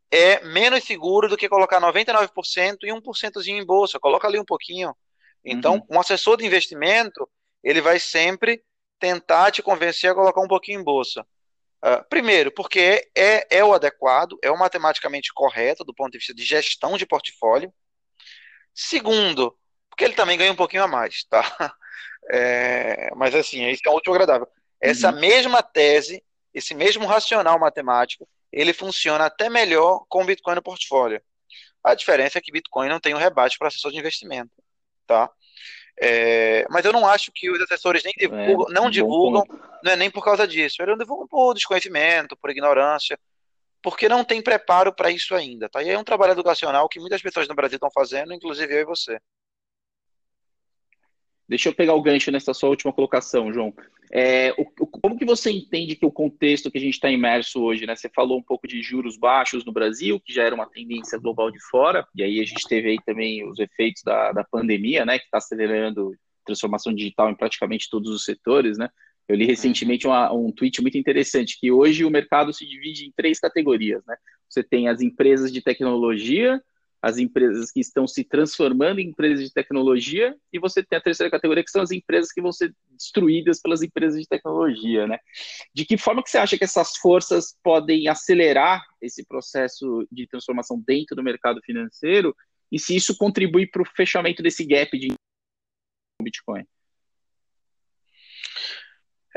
é 0.09 0.43
menos 0.43 0.83
seguro 0.83 1.29
do 1.29 1.37
que 1.37 1.49
colocar 1.49 1.79
99% 1.79 2.77
e 2.83 2.91
1% 2.91 3.47
em 3.47 3.65
bolsa. 3.65 3.99
Coloca 3.99 4.27
ali 4.27 4.39
um 4.39 4.45
pouquinho. 4.45 4.95
Então, 5.43 5.75
uhum. 5.75 5.97
um 5.97 5.99
assessor 5.99 6.37
de 6.37 6.45
investimento, 6.45 7.27
ele 7.63 7.81
vai 7.81 7.99
sempre 7.99 8.61
tentar 9.01 9.51
te 9.51 9.63
convencer 9.63 10.11
a 10.11 10.15
colocar 10.15 10.39
um 10.39 10.47
pouquinho 10.47 10.79
em 10.79 10.83
bolsa. 10.83 11.25
Uh, 11.83 12.07
primeiro, 12.07 12.51
porque 12.51 13.09
é, 13.17 13.57
é 13.57 13.65
o 13.65 13.73
adequado, 13.73 14.37
é 14.43 14.51
o 14.51 14.57
matematicamente 14.57 15.33
correto 15.33 15.83
do 15.83 15.93
ponto 15.93 16.11
de 16.11 16.19
vista 16.19 16.33
de 16.33 16.45
gestão 16.45 16.95
de 16.95 17.07
portfólio. 17.07 17.73
Segundo, 18.73 19.57
porque 19.89 20.05
ele 20.05 20.13
também 20.13 20.37
ganha 20.37 20.51
um 20.51 20.55
pouquinho 20.55 20.83
a 20.83 20.87
mais, 20.87 21.25
tá? 21.25 21.41
É, 22.31 23.09
mas 23.15 23.33
assim, 23.33 23.67
isso 23.67 23.81
é 23.83 23.89
útil 23.89 24.13
agradável. 24.13 24.47
Essa 24.79 25.11
uhum. 25.11 25.19
mesma 25.19 25.63
tese, 25.63 26.23
esse 26.53 26.75
mesmo 26.75 27.07
racional 27.07 27.57
matemático, 27.57 28.29
ele 28.53 28.73
funciona 28.73 29.25
até 29.25 29.49
melhor 29.49 30.05
com 30.07 30.21
o 30.21 30.25
Bitcoin 30.25 30.53
no 30.53 30.61
portfólio. 30.61 31.19
A 31.83 31.95
diferença 31.95 32.37
é 32.37 32.41
que 32.41 32.51
Bitcoin 32.51 32.89
não 32.89 32.99
tem 32.99 33.15
um 33.15 33.17
rebate 33.17 33.57
para 33.57 33.69
assessor 33.69 33.91
de 33.91 33.97
investimento, 33.97 34.51
tá? 35.07 35.31
É, 36.03 36.65
mas 36.67 36.83
eu 36.83 36.91
não 36.91 37.07
acho 37.07 37.31
que 37.31 37.47
os 37.51 37.61
assessores 37.61 38.03
nem 38.03 38.11
divulgam, 38.17 38.67
é, 38.67 38.73
não 38.73 38.89
divulgam, 38.89 39.43
não 39.83 39.91
é 39.91 39.95
nem 39.95 40.09
por 40.09 40.23
causa 40.23 40.47
disso. 40.47 40.81
Eles 40.81 40.93
não 40.93 40.97
divulgam 40.97 41.27
por 41.27 41.53
desconhecimento, 41.53 42.35
por 42.35 42.49
ignorância, 42.49 43.19
porque 43.83 44.09
não 44.09 44.23
tem 44.23 44.41
preparo 44.41 44.91
para 44.91 45.11
isso 45.11 45.35
ainda, 45.35 45.69
tá? 45.69 45.83
E 45.83 45.89
é 45.89 45.97
um 45.97 46.03
trabalho 46.03 46.31
educacional 46.31 46.89
que 46.89 46.99
muitas 46.99 47.21
pessoas 47.21 47.47
no 47.47 47.53
Brasil 47.53 47.75
estão 47.75 47.91
fazendo, 47.93 48.33
inclusive 48.33 48.73
eu 48.73 48.81
e 48.81 48.85
você. 48.85 49.19
Deixa 51.51 51.67
eu 51.67 51.75
pegar 51.75 51.95
o 51.95 52.01
gancho 52.01 52.31
nessa 52.31 52.53
sua 52.53 52.69
última 52.69 52.93
colocação, 52.93 53.51
João. 53.51 53.73
É, 54.09 54.53
o, 54.57 54.61
o, 54.79 54.87
como 54.87 55.17
que 55.17 55.25
você 55.25 55.51
entende 55.51 55.97
que 55.97 56.05
o 56.05 56.11
contexto 56.11 56.71
que 56.71 56.77
a 56.77 56.81
gente 56.81 56.93
está 56.93 57.11
imerso 57.11 57.61
hoje, 57.61 57.85
né? 57.85 57.93
Você 57.93 58.07
falou 58.07 58.37
um 58.37 58.41
pouco 58.41 58.65
de 58.65 58.81
juros 58.81 59.17
baixos 59.17 59.65
no 59.65 59.73
Brasil, 59.73 60.17
que 60.21 60.33
já 60.33 60.43
era 60.43 60.55
uma 60.55 60.65
tendência 60.65 61.19
global 61.19 61.51
de 61.51 61.59
fora, 61.69 62.07
e 62.15 62.23
aí 62.23 62.39
a 62.39 62.45
gente 62.45 62.65
teve 62.69 62.91
aí 62.91 62.97
também 63.05 63.45
os 63.45 63.59
efeitos 63.59 64.01
da, 64.01 64.31
da 64.31 64.45
pandemia, 64.45 65.03
né? 65.03 65.19
Que 65.19 65.25
está 65.25 65.39
acelerando 65.39 66.15
transformação 66.45 66.95
digital 66.95 67.29
em 67.29 67.35
praticamente 67.35 67.89
todos 67.91 68.09
os 68.11 68.23
setores, 68.23 68.77
né? 68.77 68.87
Eu 69.27 69.35
li 69.35 69.45
recentemente 69.45 70.07
uma, 70.07 70.31
um 70.31 70.53
tweet 70.53 70.81
muito 70.81 70.97
interessante, 70.97 71.59
que 71.59 71.69
hoje 71.69 72.05
o 72.05 72.09
mercado 72.09 72.53
se 72.53 72.65
divide 72.65 73.07
em 73.07 73.13
três 73.13 73.41
categorias, 73.41 74.01
né? 74.07 74.15
Você 74.47 74.63
tem 74.63 74.87
as 74.87 75.01
empresas 75.01 75.51
de 75.51 75.61
tecnologia, 75.61 76.61
as 77.01 77.17
empresas 77.17 77.71
que 77.71 77.79
estão 77.79 78.05
se 78.05 78.23
transformando 78.23 78.99
em 78.99 79.09
empresas 79.09 79.43
de 79.43 79.51
tecnologia, 79.51 80.35
e 80.53 80.59
você 80.59 80.83
tem 80.83 80.97
a 80.97 81.01
terceira 81.01 81.31
categoria, 81.31 81.63
que 81.63 81.71
são 81.71 81.81
as 81.81 81.89
empresas 81.89 82.31
que 82.31 82.41
vão 82.41 82.51
ser 82.51 82.75
destruídas 82.91 83.59
pelas 83.59 83.81
empresas 83.81 84.21
de 84.21 84.27
tecnologia, 84.27 85.07
né? 85.07 85.17
De 85.73 85.83
que 85.83 85.97
forma 85.97 86.21
que 86.21 86.29
você 86.29 86.37
acha 86.37 86.57
que 86.57 86.63
essas 86.63 86.97
forças 86.97 87.57
podem 87.63 88.07
acelerar 88.07 88.85
esse 89.01 89.25
processo 89.25 90.07
de 90.11 90.27
transformação 90.27 90.79
dentro 90.85 91.15
do 91.15 91.23
mercado 91.23 91.59
financeiro, 91.63 92.35
e 92.71 92.77
se 92.77 92.95
isso 92.95 93.17
contribui 93.17 93.65
para 93.65 93.81
o 93.81 93.85
fechamento 93.95 94.43
desse 94.43 94.63
gap 94.63 94.97
de 94.97 95.13
Bitcoin? 96.21 96.65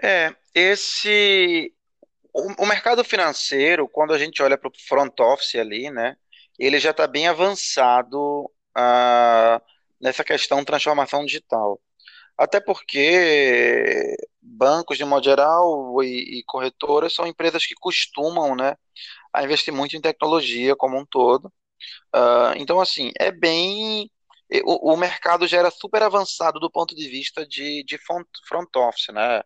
É, 0.03 0.35
esse... 0.55 1.73
O, 2.33 2.67
mercado 2.67 3.05
financeiro, 3.05 3.89
quando 3.89 4.13
a 4.13 4.19
gente 4.19 4.43
olha 4.43 4.59
para 4.59 4.69
o 4.69 4.73
front 4.89 5.19
office 5.21 5.55
ali, 5.55 5.89
né, 5.89 6.17
ele 6.59 6.79
já 6.81 6.91
está 6.91 7.07
bem 7.07 7.29
avançado 7.29 8.51
ah, 8.77 9.61
nessa 10.01 10.25
questão 10.25 10.65
transformação 10.65 11.25
digital. 11.25 11.81
Até 12.37 12.61
porque 12.61 14.17
bancos, 14.43 14.99
de 14.99 15.05
modo 15.05 15.25
geral, 15.25 16.03
e, 16.03 16.41
e, 16.41 16.45
corretoras 16.45 17.15
são 17.15 17.27
empresas 17.27 17.67
que 17.67 17.75
costumam 17.75 18.57
né, 18.57 18.77
a 19.33 19.45
investir 19.45 19.73
muito 19.73 19.97
em 19.97 20.01
tecnologia 20.01 20.77
como 20.77 20.99
um 20.99 21.07
todo. 21.07 21.47
Uh, 22.15 22.55
então, 22.57 22.81
assim, 22.81 23.13
é 23.19 23.31
bem. 23.33 24.11
O, 24.65 24.93
o, 24.93 24.97
mercado 24.97 25.47
já 25.49 25.59
era 25.59 25.71
super 25.71 26.03
avançado 26.03 26.61
do 26.61 26.71
ponto 26.71 26.95
de 26.95 27.09
vista 27.09 27.47
de, 27.47 27.83
de 27.85 27.99
front, 27.99 28.27
front 28.47 28.69
office, 28.77 29.09
né? 29.13 29.43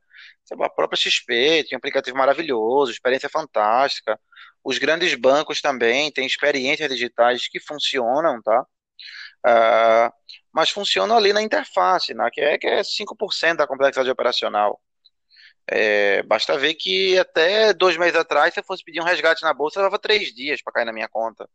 A 0.61 0.68
própria 0.71 0.99
XP 0.99 1.64
tinha 1.64 1.77
um 1.77 1.79
aplicativo 1.79 2.16
maravilhoso, 2.16 2.92
experiência 2.92 3.29
fantástica. 3.29 4.18
Os 4.62 4.79
grandes 4.79 5.14
bancos 5.14 5.61
também 5.61 6.11
têm 6.12 6.27
experiências 6.27 6.88
digitais 6.90 7.49
que 7.49 7.61
funcionam, 7.61 8.42
tá? 8.42 8.66
Uh, 9.47 10.12
mas 10.53 10.71
funcionam 10.71 11.16
ali 11.16 11.33
na 11.33 11.42
interface, 11.42 12.12
né? 12.14 12.29
que, 12.33 12.40
é, 12.40 12.59
que 12.59 12.66
é 12.66 12.83
5% 12.83 13.57
da 13.57 13.66
complexidade 13.66 14.11
operacional. 14.11 14.81
É, 15.71 16.23
basta 16.23 16.59
ver 16.59 16.75
que 16.75 17.18
até 17.18 17.73
dois 17.75 17.97
meses 17.97 18.16
atrás, 18.16 18.55
se 18.55 18.61
eu 18.61 18.64
fosse 18.64 18.83
pedir 18.83 19.01
um 19.01 19.05
resgate 19.05 19.42
na 19.42 19.53
bolsa, 19.53 19.81
levava 19.81 19.99
três 19.99 20.35
dias 20.35 20.62
para 20.62 20.73
cair 20.73 20.85
na 20.87 20.92
minha 20.92 21.09
conta. 21.09 21.49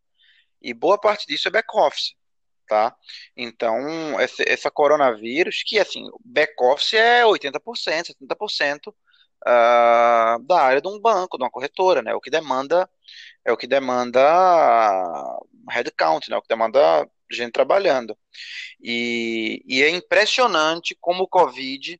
E 0.61 0.73
boa 0.73 0.97
parte 0.99 1.27
disso 1.27 1.47
é 1.47 1.51
back-office, 1.51 2.13
tá? 2.67 2.95
Então, 3.35 4.19
essa, 4.19 4.43
essa 4.47 4.71
coronavírus, 4.71 5.63
que 5.65 5.79
assim, 5.79 6.09
back-office 6.23 6.93
é 6.93 7.23
80%, 7.23 8.13
70%, 8.13 8.93
uh, 9.43 10.39
da 10.43 10.61
área 10.61 10.81
de 10.81 10.87
um 10.87 10.99
banco, 10.99 11.37
de 11.37 11.43
uma 11.43 11.51
corretora, 11.51 12.01
né? 12.01 12.13
O 12.13 12.21
que 12.21 12.29
demanda 12.29 12.89
é 13.45 13.51
o 13.51 13.57
que 13.57 13.67
demanda 13.67 14.21
headcount, 15.69 16.29
né? 16.29 16.37
O 16.37 16.41
que 16.41 16.47
demanda 16.47 17.07
gente 17.31 17.51
trabalhando. 17.51 18.17
E, 18.81 19.63
e 19.67 19.83
é 19.83 19.89
impressionante 19.89 20.95
como 20.99 21.23
o 21.23 21.27
Covid 21.27 21.99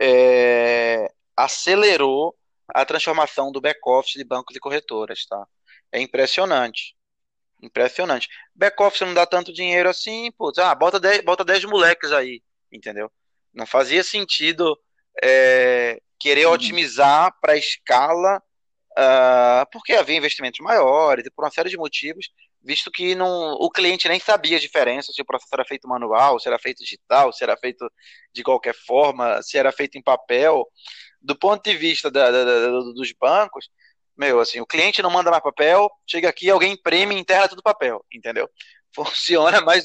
é, 0.00 1.10
acelerou 1.36 2.36
a 2.68 2.84
transformação 2.84 3.50
do 3.52 3.60
back-office 3.60 4.14
de 4.14 4.24
bancos 4.24 4.56
e 4.56 4.60
corretoras, 4.60 5.26
tá? 5.26 5.46
É 5.92 6.00
impressionante. 6.00 6.94
Impressionante. 7.62 8.28
Back-office 8.54 9.06
não 9.06 9.14
dá 9.14 9.26
tanto 9.26 9.52
dinheiro 9.52 9.88
assim, 9.88 10.30
putz, 10.32 10.58
ah, 10.58 10.74
bota 10.74 10.98
10, 10.98 11.22
bota 11.24 11.44
10 11.44 11.64
moleques 11.66 12.10
aí, 12.12 12.42
entendeu? 12.72 13.10
Não 13.52 13.66
fazia 13.66 14.02
sentido 14.02 14.78
é, 15.22 16.00
querer 16.18 16.46
uhum. 16.46 16.52
otimizar 16.52 17.34
para 17.40 17.52
a 17.52 17.56
escala, 17.56 18.42
uh, 18.92 19.70
porque 19.72 19.92
havia 19.92 20.16
investimentos 20.16 20.60
maiores 20.60 21.26
e 21.26 21.30
por 21.30 21.44
uma 21.44 21.50
série 21.50 21.68
de 21.68 21.76
motivos, 21.76 22.30
visto 22.62 22.90
que 22.90 23.14
não, 23.14 23.52
o 23.54 23.70
cliente 23.70 24.08
nem 24.08 24.20
sabia 24.20 24.56
a 24.56 24.60
diferença 24.60 25.12
se 25.12 25.22
o 25.22 25.24
processo 25.24 25.54
era 25.54 25.64
feito 25.64 25.88
manual, 25.88 26.38
se 26.38 26.48
era 26.48 26.58
feito 26.58 26.82
digital, 26.82 27.32
se 27.32 27.42
era 27.42 27.56
feito 27.56 27.90
de 28.32 28.42
qualquer 28.42 28.74
forma, 28.74 29.42
se 29.42 29.58
era 29.58 29.72
feito 29.72 29.96
em 29.96 30.02
papel. 30.02 30.66
Do 31.20 31.36
ponto 31.38 31.62
de 31.62 31.76
vista 31.76 32.10
da, 32.10 32.30
da, 32.30 32.44
da, 32.44 32.70
dos 32.70 33.12
bancos, 33.12 33.68
meu, 34.20 34.38
assim, 34.40 34.60
o 34.60 34.66
cliente 34.66 35.02
não 35.02 35.10
manda 35.10 35.30
mais 35.30 35.42
papel, 35.42 35.90
chega 36.06 36.28
aqui, 36.28 36.50
alguém 36.50 36.72
imprime, 36.74 37.14
enterra 37.14 37.48
tudo 37.48 37.62
papel, 37.62 38.04
entendeu? 38.12 38.48
Funciona 38.94 39.62
mais, 39.62 39.84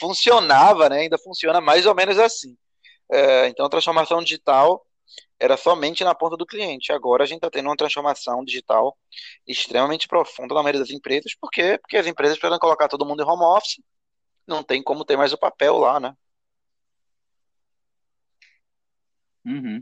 funcionava, 0.00 0.88
né? 0.88 1.00
Ainda 1.00 1.18
funciona 1.18 1.60
mais 1.60 1.86
ou 1.86 1.94
menos 1.94 2.18
assim. 2.18 2.56
É, 3.12 3.48
então, 3.48 3.66
a 3.66 3.68
transformação 3.68 4.22
digital 4.22 4.84
era 5.38 5.56
somente 5.56 6.02
na 6.02 6.14
ponta 6.14 6.36
do 6.36 6.46
cliente. 6.46 6.92
Agora 6.92 7.22
a 7.22 7.26
gente 7.26 7.36
está 7.38 7.50
tendo 7.50 7.68
uma 7.68 7.76
transformação 7.76 8.44
digital 8.44 8.96
extremamente 9.46 10.08
profunda 10.08 10.54
na 10.54 10.62
maioria 10.62 10.80
das 10.80 10.90
empresas. 10.90 11.34
Por 11.40 11.50
quê? 11.50 11.78
Porque 11.78 11.96
as 11.96 12.06
empresas 12.06 12.38
precisam 12.38 12.58
colocar 12.58 12.88
todo 12.88 13.06
mundo 13.06 13.22
em 13.22 13.26
home 13.26 13.44
office 13.44 13.80
não 14.46 14.62
tem 14.62 14.82
como 14.82 15.04
ter 15.04 15.16
mais 15.16 15.32
o 15.32 15.38
papel 15.38 15.76
lá, 15.76 16.00
né? 16.00 16.16
Uhum. 19.44 19.80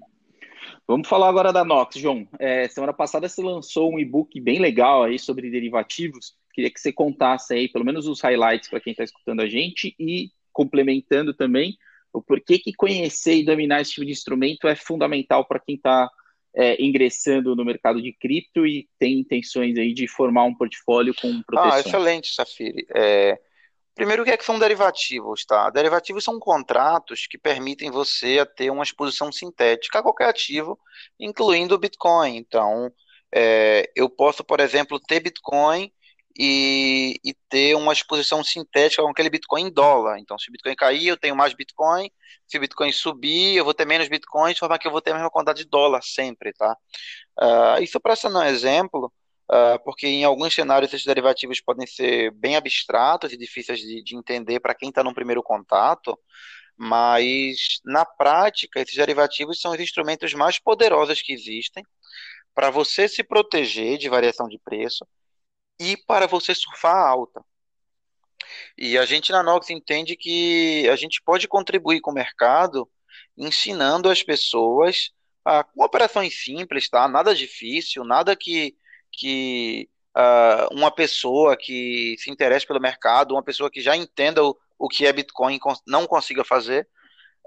Vamos 0.87 1.09
falar 1.09 1.29
agora 1.29 1.53
da 1.53 1.64
Nox, 1.64 1.97
João. 1.99 2.29
É, 2.38 2.68
semana 2.68 2.92
passada 2.92 3.29
você 3.29 3.42
lançou 3.42 3.92
um 3.92 3.99
e-book 3.99 4.38
bem 4.40 4.59
legal 4.59 5.05
aí 5.05 5.18
sobre 5.18 5.51
derivativos. 5.51 6.35
Queria 6.53 6.70
que 6.70 6.79
você 6.79 6.92
contasse 6.92 7.55
aí 7.55 7.68
pelo 7.68 7.85
menos 7.85 8.07
os 8.07 8.20
highlights 8.20 8.68
para 8.68 8.81
quem 8.81 8.90
está 8.90 9.03
escutando 9.03 9.40
a 9.40 9.49
gente 9.49 9.94
e 9.99 10.31
complementando 10.53 11.33
também 11.33 11.77
o 12.12 12.23
porquê 12.23 12.59
que 12.59 12.73
conhecer 12.73 13.35
e 13.35 13.44
dominar 13.44 13.81
esse 13.81 13.92
tipo 13.92 14.07
de 14.07 14.12
instrumento 14.12 14.68
é 14.68 14.77
fundamental 14.77 15.44
para 15.44 15.59
quem 15.59 15.75
está 15.75 16.09
é, 16.55 16.81
ingressando 16.81 17.57
no 17.57 17.64
mercado 17.64 18.01
de 18.01 18.12
cripto 18.12 18.64
e 18.66 18.88
tem 18.99 19.18
intenções 19.18 19.77
aí 19.77 19.92
de 19.92 20.07
formar 20.07 20.44
um 20.44 20.55
portfólio 20.55 21.12
com 21.20 21.42
proteção. 21.42 21.73
Ah, 21.73 21.81
excelente, 21.81 22.33
Safiri. 22.33 22.87
É, 22.94 23.38
Primeiro, 23.95 24.23
o 24.23 24.25
que, 24.25 24.33
é 24.33 24.37
que 24.37 24.45
são 24.45 24.59
derivativos, 24.59 25.45
tá? 25.45 25.71
Derivativos 25.71 26.25
são 26.25 26.39
contratos 26.41 27.27
que 27.29 27.39
permitem 27.39 27.91
você 27.91 28.45
ter 28.45 28.71
uma 28.71 28.83
exposição 28.83 29.31
sintética 29.31 30.01
a 30.01 30.03
qualquer 30.03 30.29
ativo, 30.29 30.79
incluindo 31.19 31.77
o 31.77 31.79
Bitcoin. 31.79 32.37
Então, 32.37 32.93
é, 33.33 33.89
eu 33.95 34.11
posso, 34.11 34.43
por 34.43 34.59
exemplo, 34.59 34.99
ter 34.99 35.21
Bitcoin 35.21 35.93
e, 36.37 37.21
e, 37.25 37.35
ter 37.49 37.77
uma 37.77 37.93
exposição 37.93 38.43
sintética 38.43 39.03
com 39.03 39.11
aquele 39.11 39.31
Bitcoin 39.31 39.63
em 39.63 39.73
dólar. 39.73 40.19
Então, 40.19 40.37
se 40.39 40.49
o 40.49 40.53
Bitcoin 40.53 40.75
cair, 40.75 41.07
eu 41.07 41.17
tenho 41.17 41.37
mais 41.37 41.55
Bitcoin. 41.55 42.11
Se 42.49 42.57
o 42.57 42.61
Bitcoin 42.61 42.91
subir, 42.93 43.57
eu 43.57 43.65
vou 43.65 43.75
ter 43.75 43.87
menos 43.87 44.09
Bitcoin, 44.09 44.53
de 44.53 44.59
forma 44.59 44.79
que 44.79 44.89
eu 44.89 44.93
vou 44.93 45.01
ter 45.01 45.13
a 45.13 45.15
mesma 45.15 45.31
quantidade 45.31 45.63
de 45.63 45.69
dólar 45.71 46.03
sempre, 46.03 46.53
tá? 46.53 46.77
Uh, 47.41 47.83
isso 47.83 48.01
para 48.01 48.17
ser 48.17 48.29
um 48.29 48.43
exemplo, 48.43 49.13
Uh, 49.51 49.79
porque 49.85 50.07
em 50.07 50.25
alguns 50.25 50.55
cenários 50.55 50.93
esses 50.93 51.05
derivativos 51.05 51.61
podem 51.61 51.87
ser 51.87 52.31
bem 52.33 52.57
abstratos 52.57 53.33
e 53.33 53.37
difíceis 53.37 53.79
de, 53.79 54.03
de 54.03 54.17
entender 54.17 54.59
para 54.59 54.75
quem 54.75 54.89
está 54.89 55.05
no 55.05 55.15
primeiro 55.15 55.43
contato, 55.43 56.19
mas 56.77 57.81
na 57.85 58.05
prática 58.07 58.81
esses 58.81 58.97
derivativos 58.97 59.61
são 59.61 59.73
os 59.73 59.81
instrumentos 59.81 60.33
mais 60.33 60.59
poderosos 60.59 61.21
que 61.21 61.33
existem 61.33 61.85
para 62.55 62.71
você 62.71 63.07
se 63.07 63.23
proteger 63.23 63.99
de 63.99 64.09
variação 64.09 64.49
de 64.49 64.59
preço 64.59 65.07
e 65.79 65.97
para 65.97 66.27
você 66.27 66.55
surfar 66.55 66.97
alta. 66.97 67.45
E 68.79 68.97
a 68.99 69.05
gente 69.05 69.33
na 69.33 69.43
Nox 69.43 69.71
entende 69.71 70.17
que 70.17 70.89
a 70.89 70.97
gente 70.97 71.23
pode 71.23 71.49
contribuir 71.49 72.01
com 72.01 72.11
o 72.11 72.15
mercado 72.15 72.89
ensinando 73.37 74.09
as 74.09 74.23
pessoas 74.23 75.11
a, 75.45 75.65
com 75.65 75.85
operações 75.85 76.43
simples, 76.43 76.89
tá? 76.89 77.07
Nada 77.09 77.35
difícil, 77.35 78.05
nada 78.05 78.35
que 78.37 78.77
que 79.18 79.88
uh, 80.16 80.74
uma 80.74 80.90
pessoa 80.90 81.57
que 81.57 82.16
se 82.18 82.31
interesse 82.31 82.66
pelo 82.66 82.81
mercado, 82.81 83.33
uma 83.33 83.42
pessoa 83.42 83.70
que 83.70 83.81
já 83.81 83.96
entenda 83.96 84.42
o, 84.44 84.57
o 84.79 84.88
que 84.88 85.07
é 85.07 85.12
Bitcoin 85.12 85.59
não 85.87 86.07
consiga 86.07 86.44
fazer. 86.44 86.88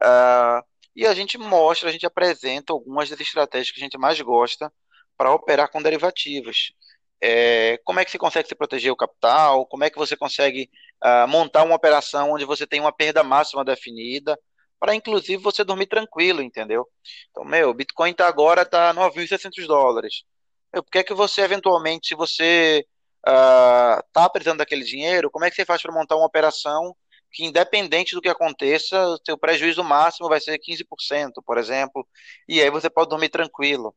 Uh, 0.02 0.64
e 0.96 1.06
a 1.06 1.14
gente 1.14 1.38
mostra, 1.38 1.90
a 1.90 1.92
gente 1.92 2.06
apresenta 2.06 2.74
algumas 2.74 3.10
das 3.10 3.20
estratégias 3.20 3.72
que 3.72 3.80
a 3.80 3.84
gente 3.84 3.98
mais 3.98 4.20
gosta 4.20 4.72
para 5.18 5.32
operar 5.34 5.70
com 5.70 5.82
derivativos. 5.82 6.74
É, 7.22 7.80
como 7.84 8.00
é 8.00 8.06
que 8.06 8.12
você 8.12 8.18
consegue 8.18 8.48
se 8.48 8.56
proteger 8.56 8.92
o 8.92 8.96
capital? 8.96 9.66
Como 9.66 9.84
é 9.84 9.90
que 9.90 9.98
você 9.98 10.16
consegue 10.16 10.70
uh, 11.04 11.28
montar 11.28 11.64
uma 11.64 11.76
operação 11.76 12.32
onde 12.32 12.46
você 12.46 12.68
tem 12.68 12.80
uma 12.80 12.92
perda 12.92 13.24
máxima 13.24 13.66
definida? 13.66 14.38
Para 14.80 14.94
inclusive 14.94 15.42
você 15.42 15.64
dormir 15.64 15.88
tranquilo, 15.88 16.42
entendeu? 16.42 16.88
Então, 17.32 17.44
meu, 17.44 17.74
Bitcoin 17.74 18.14
tá 18.14 18.28
agora 18.28 18.66
tá 18.66 18.94
9.600 18.94 19.66
dólares. 19.66 20.24
Por 20.84 20.92
que 20.92 21.00
é 21.00 21.04
que 21.04 21.14
você, 21.14 21.42
eventualmente, 21.42 22.10
se 22.10 22.16
você 22.16 22.86
está 23.26 24.26
uh, 24.26 24.32
precisando 24.32 24.60
daquele 24.60 24.84
dinheiro, 24.84 25.30
como 25.30 25.46
é 25.46 25.50
que 25.50 25.56
você 25.56 25.66
faz 25.66 25.82
para 25.82 25.94
montar 25.94 26.16
uma 26.16 26.26
operação 26.26 26.96
que, 27.32 27.46
independente 27.46 28.16
do 28.16 28.22
que 28.22 28.30
aconteça, 28.30 29.00
o 29.10 29.20
seu 29.26 29.38
prejuízo 29.38 29.84
máximo 29.84 30.30
vai 30.30 30.40
ser 30.40 30.58
15%, 30.60 31.34
por 31.46 31.58
exemplo, 31.58 32.08
e 32.48 32.62
aí 32.62 32.70
você 32.70 32.90
pode 32.90 33.10
dormir 33.10 33.30
tranquilo. 33.30 33.94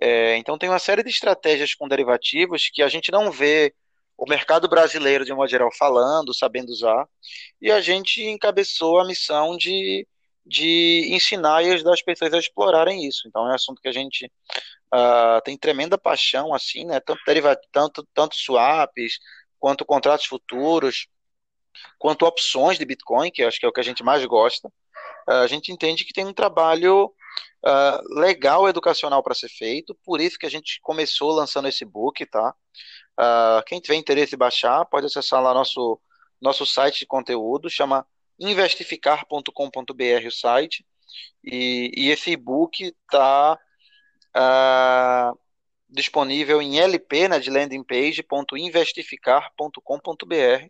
É, 0.00 0.36
então, 0.36 0.58
tem 0.58 0.68
uma 0.68 0.78
série 0.78 1.02
de 1.02 1.10
estratégias 1.10 1.74
com 1.74 1.88
derivativos 1.88 2.68
que 2.72 2.82
a 2.82 2.88
gente 2.88 3.10
não 3.10 3.30
vê 3.30 3.74
o 4.16 4.28
mercado 4.28 4.68
brasileiro, 4.68 5.24
de 5.24 5.32
uma 5.32 5.48
geral, 5.48 5.70
falando, 5.76 6.34
sabendo 6.34 6.68
usar, 6.70 7.06
e 7.60 7.70
a 7.70 7.80
gente 7.80 8.22
encabeçou 8.22 9.00
a 9.00 9.04
missão 9.04 9.56
de, 9.56 10.06
de 10.46 11.08
ensinar 11.10 11.64
e 11.64 11.72
ajudar 11.72 11.94
as 11.94 12.02
pessoas 12.02 12.32
a 12.32 12.38
explorarem 12.38 13.04
isso. 13.06 13.26
Então, 13.26 13.46
é 13.46 13.50
um 13.50 13.54
assunto 13.54 13.80
que 13.80 13.88
a 13.88 13.92
gente 13.92 14.30
uh, 14.94 15.40
tem 15.44 15.58
tremenda 15.58 15.98
paixão, 15.98 16.54
assim, 16.54 16.84
né? 16.84 17.00
Tanto, 17.00 17.20
deriva, 17.26 17.58
tanto, 17.72 18.06
tanto 18.14 18.36
swaps, 18.36 19.18
quanto 19.58 19.84
contratos 19.84 20.26
futuros, 20.26 21.08
quanto 21.98 22.24
opções 22.24 22.78
de 22.78 22.84
Bitcoin, 22.84 23.30
que 23.30 23.42
acho 23.42 23.58
que 23.58 23.66
é 23.66 23.68
o 23.68 23.72
que 23.72 23.80
a 23.80 23.84
gente 23.84 24.04
mais 24.04 24.24
gosta. 24.24 24.68
Uh, 25.28 25.42
a 25.42 25.46
gente 25.46 25.72
entende 25.72 26.04
que 26.04 26.12
tem 26.12 26.24
um 26.24 26.32
trabalho 26.32 27.06
uh, 27.06 28.20
legal 28.20 28.68
educacional 28.68 29.22
para 29.22 29.34
ser 29.34 29.48
feito, 29.48 29.94
por 30.04 30.20
isso 30.20 30.38
que 30.38 30.46
a 30.46 30.50
gente 30.50 30.80
começou 30.80 31.32
lançando 31.32 31.68
esse 31.68 31.84
book, 31.84 32.24
tá? 32.26 32.54
quem 33.66 33.78
tiver 33.78 33.94
interesse 33.94 34.34
em 34.34 34.38
baixar, 34.38 34.84
pode 34.86 35.06
acessar 35.06 35.40
lá 35.40 35.54
nosso, 35.54 36.00
nosso 36.40 36.66
site 36.66 36.98
de 36.98 37.06
conteúdo, 37.06 37.70
chama 37.70 38.04
investificar.com.br 38.40 40.26
o 40.26 40.32
site, 40.32 40.84
e, 41.44 41.92
e 41.96 42.10
esse 42.10 42.32
e-book 42.32 42.82
está 42.82 43.56
uh, 44.36 45.38
disponível 45.88 46.60
em 46.60 46.78
LP, 46.78 47.28
né, 47.28 47.38
de 47.38 47.48
landing 47.50 47.82
page.investificar.com.br. 47.82 50.62